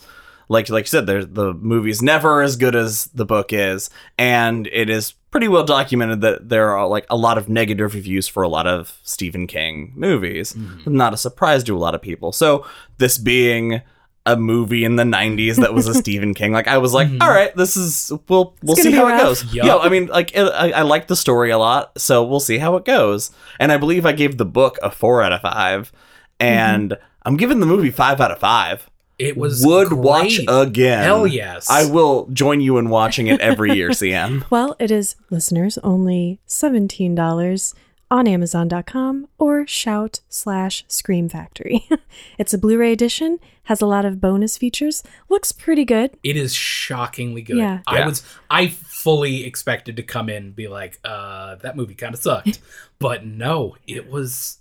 [0.50, 4.66] like like you said there's the movie's never as good as the book is and
[4.72, 8.44] it is pretty well documented that there are like a lot of negative reviews for
[8.44, 10.54] a lot of Stephen King movies.
[10.86, 12.30] Not a surprise to a lot of people.
[12.30, 12.64] So
[12.98, 13.82] this being
[14.26, 17.28] a movie in the 90s that was a Stephen King like I was like all
[17.30, 19.42] right this is we'll we'll see how it goes.
[19.52, 22.58] Yeah I mean like it, I, I like the story a lot so we'll see
[22.58, 23.32] how it goes.
[23.58, 25.90] And I believe I gave the book a 4 out of 5
[26.38, 30.00] and I'm giving the movie 5 out of 5 It was would great.
[30.00, 31.68] watch again Hell yes.
[31.70, 36.40] I will join you in watching it every year CM Well, it is listeners only
[36.48, 37.74] $17
[38.10, 41.88] on Amazon.com or shout slash Scream Factory.
[42.38, 46.10] it's a Blu ray edition, has a lot of bonus features, looks pretty good.
[46.22, 47.56] It is shockingly good.
[47.56, 47.80] Yeah.
[47.86, 48.06] I Yeah.
[48.06, 52.20] was I fully expected to come in and be like, uh, that movie kind of
[52.20, 52.58] sucked.
[52.98, 54.58] but no, it was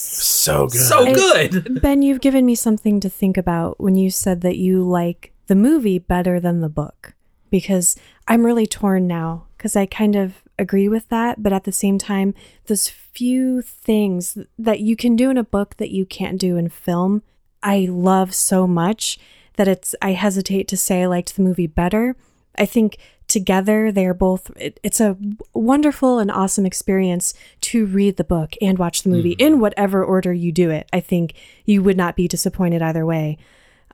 [0.00, 1.82] so good so It- good.
[1.82, 5.54] Ben, you've given me something to think about when you said that you like the
[5.54, 7.14] movie better than the book
[7.50, 7.96] because
[8.28, 11.98] I'm really torn now because I kind of agree with that, but at the same
[11.98, 12.34] time,
[12.66, 16.68] those few things that you can do in a book that you can't do in
[16.68, 17.22] film,
[17.62, 19.18] I love so much
[19.56, 22.16] that it's I hesitate to say I liked the movie better.
[22.56, 22.96] I think
[23.30, 25.16] together they're both it, it's a
[25.54, 30.32] wonderful and awesome experience to read the book and watch the movie in whatever order
[30.32, 30.88] you do it.
[30.92, 31.32] I think
[31.64, 33.38] you would not be disappointed either way.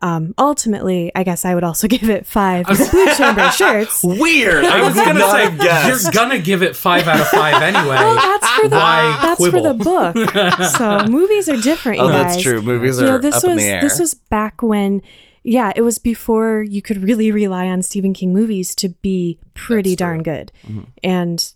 [0.03, 4.03] Um, ultimately, I guess I would also give it five blue chambray shirts.
[4.05, 6.05] weird I was gonna not say have guessed.
[6.05, 7.97] you're gonna give it five out of five anyway.
[7.97, 10.70] Well, that's for the Why that's for the book.
[10.76, 12.01] So movies are different.
[12.01, 13.99] oh you that's true movies You are know, this up was in the air this
[13.99, 15.01] was back when,
[15.49, 19.90] yeah, it was before you could really rely on Stephen King movies to be pretty
[19.90, 20.07] That's true.
[20.07, 20.53] darn good.
[20.66, 20.80] Mm-hmm.
[21.05, 21.53] And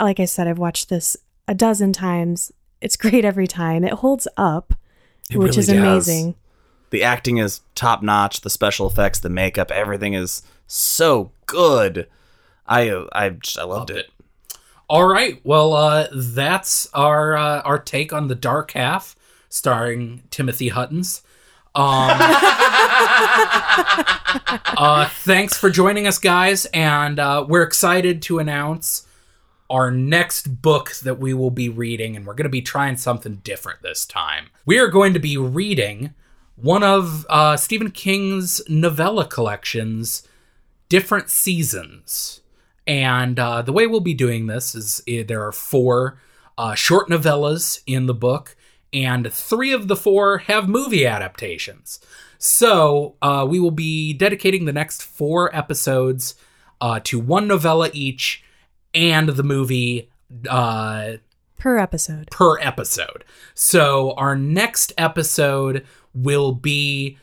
[0.00, 1.16] like I said, I've watched this
[1.46, 2.50] a dozen times.
[2.80, 3.84] It's great every time.
[3.84, 4.74] It holds up,
[5.30, 5.76] It which really is does.
[5.76, 6.34] amazing.
[6.90, 12.06] the acting is top notch the special effects the makeup everything is so good
[12.66, 14.10] I I just, I loved it
[14.88, 15.40] All right.
[15.44, 19.16] Well, uh, that's our uh, our take on the Dark Half,
[19.48, 21.22] starring Timothy Huttons.
[21.74, 22.18] Um,
[24.76, 29.06] uh, thanks for joining us, guys, and uh, we're excited to announce
[29.70, 33.36] our next book that we will be reading, and we're going to be trying something
[33.36, 34.50] different this time.
[34.66, 36.12] We are going to be reading
[36.56, 40.28] one of uh, Stephen King's novella collections,
[40.90, 42.42] Different Seasons.
[42.86, 46.18] And uh, the way we'll be doing this is uh, there are four
[46.58, 48.56] uh, short novellas in the book,
[48.92, 51.98] and three of the four have movie adaptations.
[52.38, 56.34] So uh, we will be dedicating the next four episodes
[56.80, 58.42] uh, to one novella each
[58.94, 60.10] and the movie
[60.48, 61.12] uh,
[61.58, 62.30] Per episode.
[62.30, 63.24] per episode.
[63.54, 67.18] So our next episode will be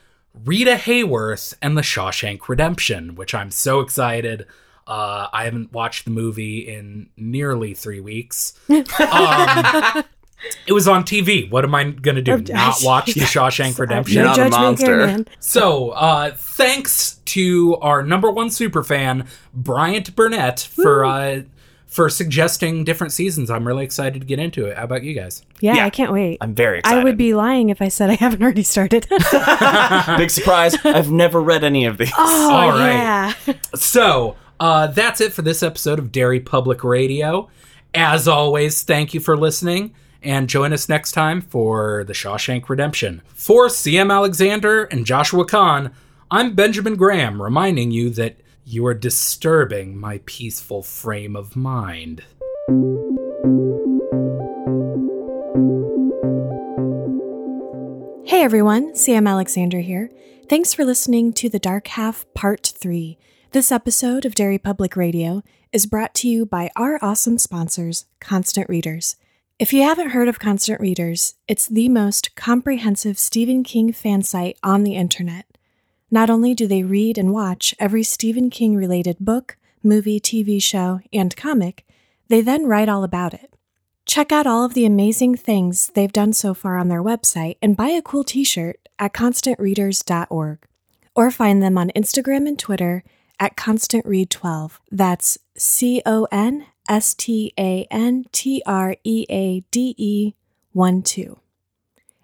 [0.46, 4.46] Rita Hayworth and the Shawshank Redemption, which I'm so excited.
[4.88, 8.54] Uh, I haven't watched the movie in nearly three weeks.
[8.70, 10.04] Um,
[10.68, 11.50] it was on TV.
[11.50, 12.34] What am I going to do?
[12.34, 14.18] Oh, Not watch the Shawshank Redemption?
[14.18, 15.08] You're not a monster.
[15.08, 15.26] here.
[15.40, 21.42] So, uh, thanks to our number one super fan, Bryant Burnett, for uh,
[21.88, 23.50] for suggesting different seasons.
[23.50, 24.78] I'm really excited to get into it.
[24.78, 25.44] How about you guys?
[25.60, 25.86] Yeah, Yeah.
[25.86, 26.38] I can't wait.
[26.40, 29.08] I'm very excited I would be lying if I said I haven't already started.
[30.18, 32.94] big surprise I've never read any of these oh, All right.
[32.94, 33.34] yeah.
[33.74, 37.50] So, uh, that's it for this episode of Derry Public Radio.
[37.96, 43.22] As always, thank you for listening, and join us next time for The Shawshank Redemption.
[43.34, 45.92] For CM Alexander and Joshua Kahn,
[46.32, 52.24] I'm Benjamin Graham, reminding you that you are disturbing my peaceful frame of mind.
[58.26, 60.12] Hey everyone, CM Alexander here.
[60.48, 63.18] Thanks for listening to The Dark Half Part 3.
[63.52, 65.44] This episode of Derry Public Radio
[65.74, 69.16] is brought to you by our awesome sponsors, Constant Readers.
[69.60, 74.58] If you haven't heard of Constant Readers, it's the most comprehensive Stephen King fan site
[74.64, 75.58] on the internet.
[76.10, 81.02] Not only do they read and watch every Stephen King related book, movie, TV show,
[81.12, 81.86] and comic,
[82.30, 83.54] they then write all about it.
[84.06, 87.76] Check out all of the amazing things they've done so far on their website and
[87.76, 90.60] buy a cool t shirt at constantreaders.org.
[91.16, 93.04] Or find them on Instagram and Twitter
[93.42, 94.80] at ConstantRead12.
[94.90, 100.34] That's C O N S T A N T R E A D E
[100.74, 101.40] 1 2.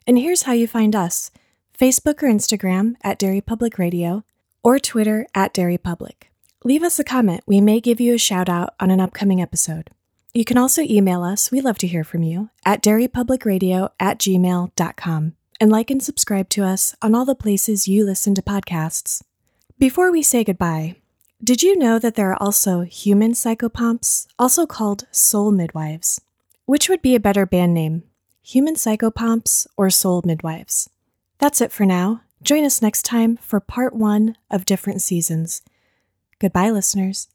[0.08, 1.32] And here's how you find us
[1.80, 4.24] Facebook or Instagram at Derry Public Radio,
[4.64, 6.32] or Twitter at Dairy Public.
[6.64, 7.44] Leave us a comment.
[7.46, 9.92] We may give you a shout out on an upcoming episode.
[10.34, 15.34] You can also email us, we love to hear from you, at derrypublicradio at gmail.com.
[15.62, 19.22] And like and subscribe to us on all the places you listen to podcasts.
[19.78, 20.96] Before we say goodbye,
[21.46, 26.20] did you know that there are also human psychopomps, also called soul midwives?
[26.66, 28.02] Which would be a better band name,
[28.42, 30.90] human psychopomps or soul midwives?
[31.38, 32.22] That's it for now.
[32.42, 35.62] Join us next time for part one of Different Seasons.
[36.40, 37.28] Goodbye, listeners.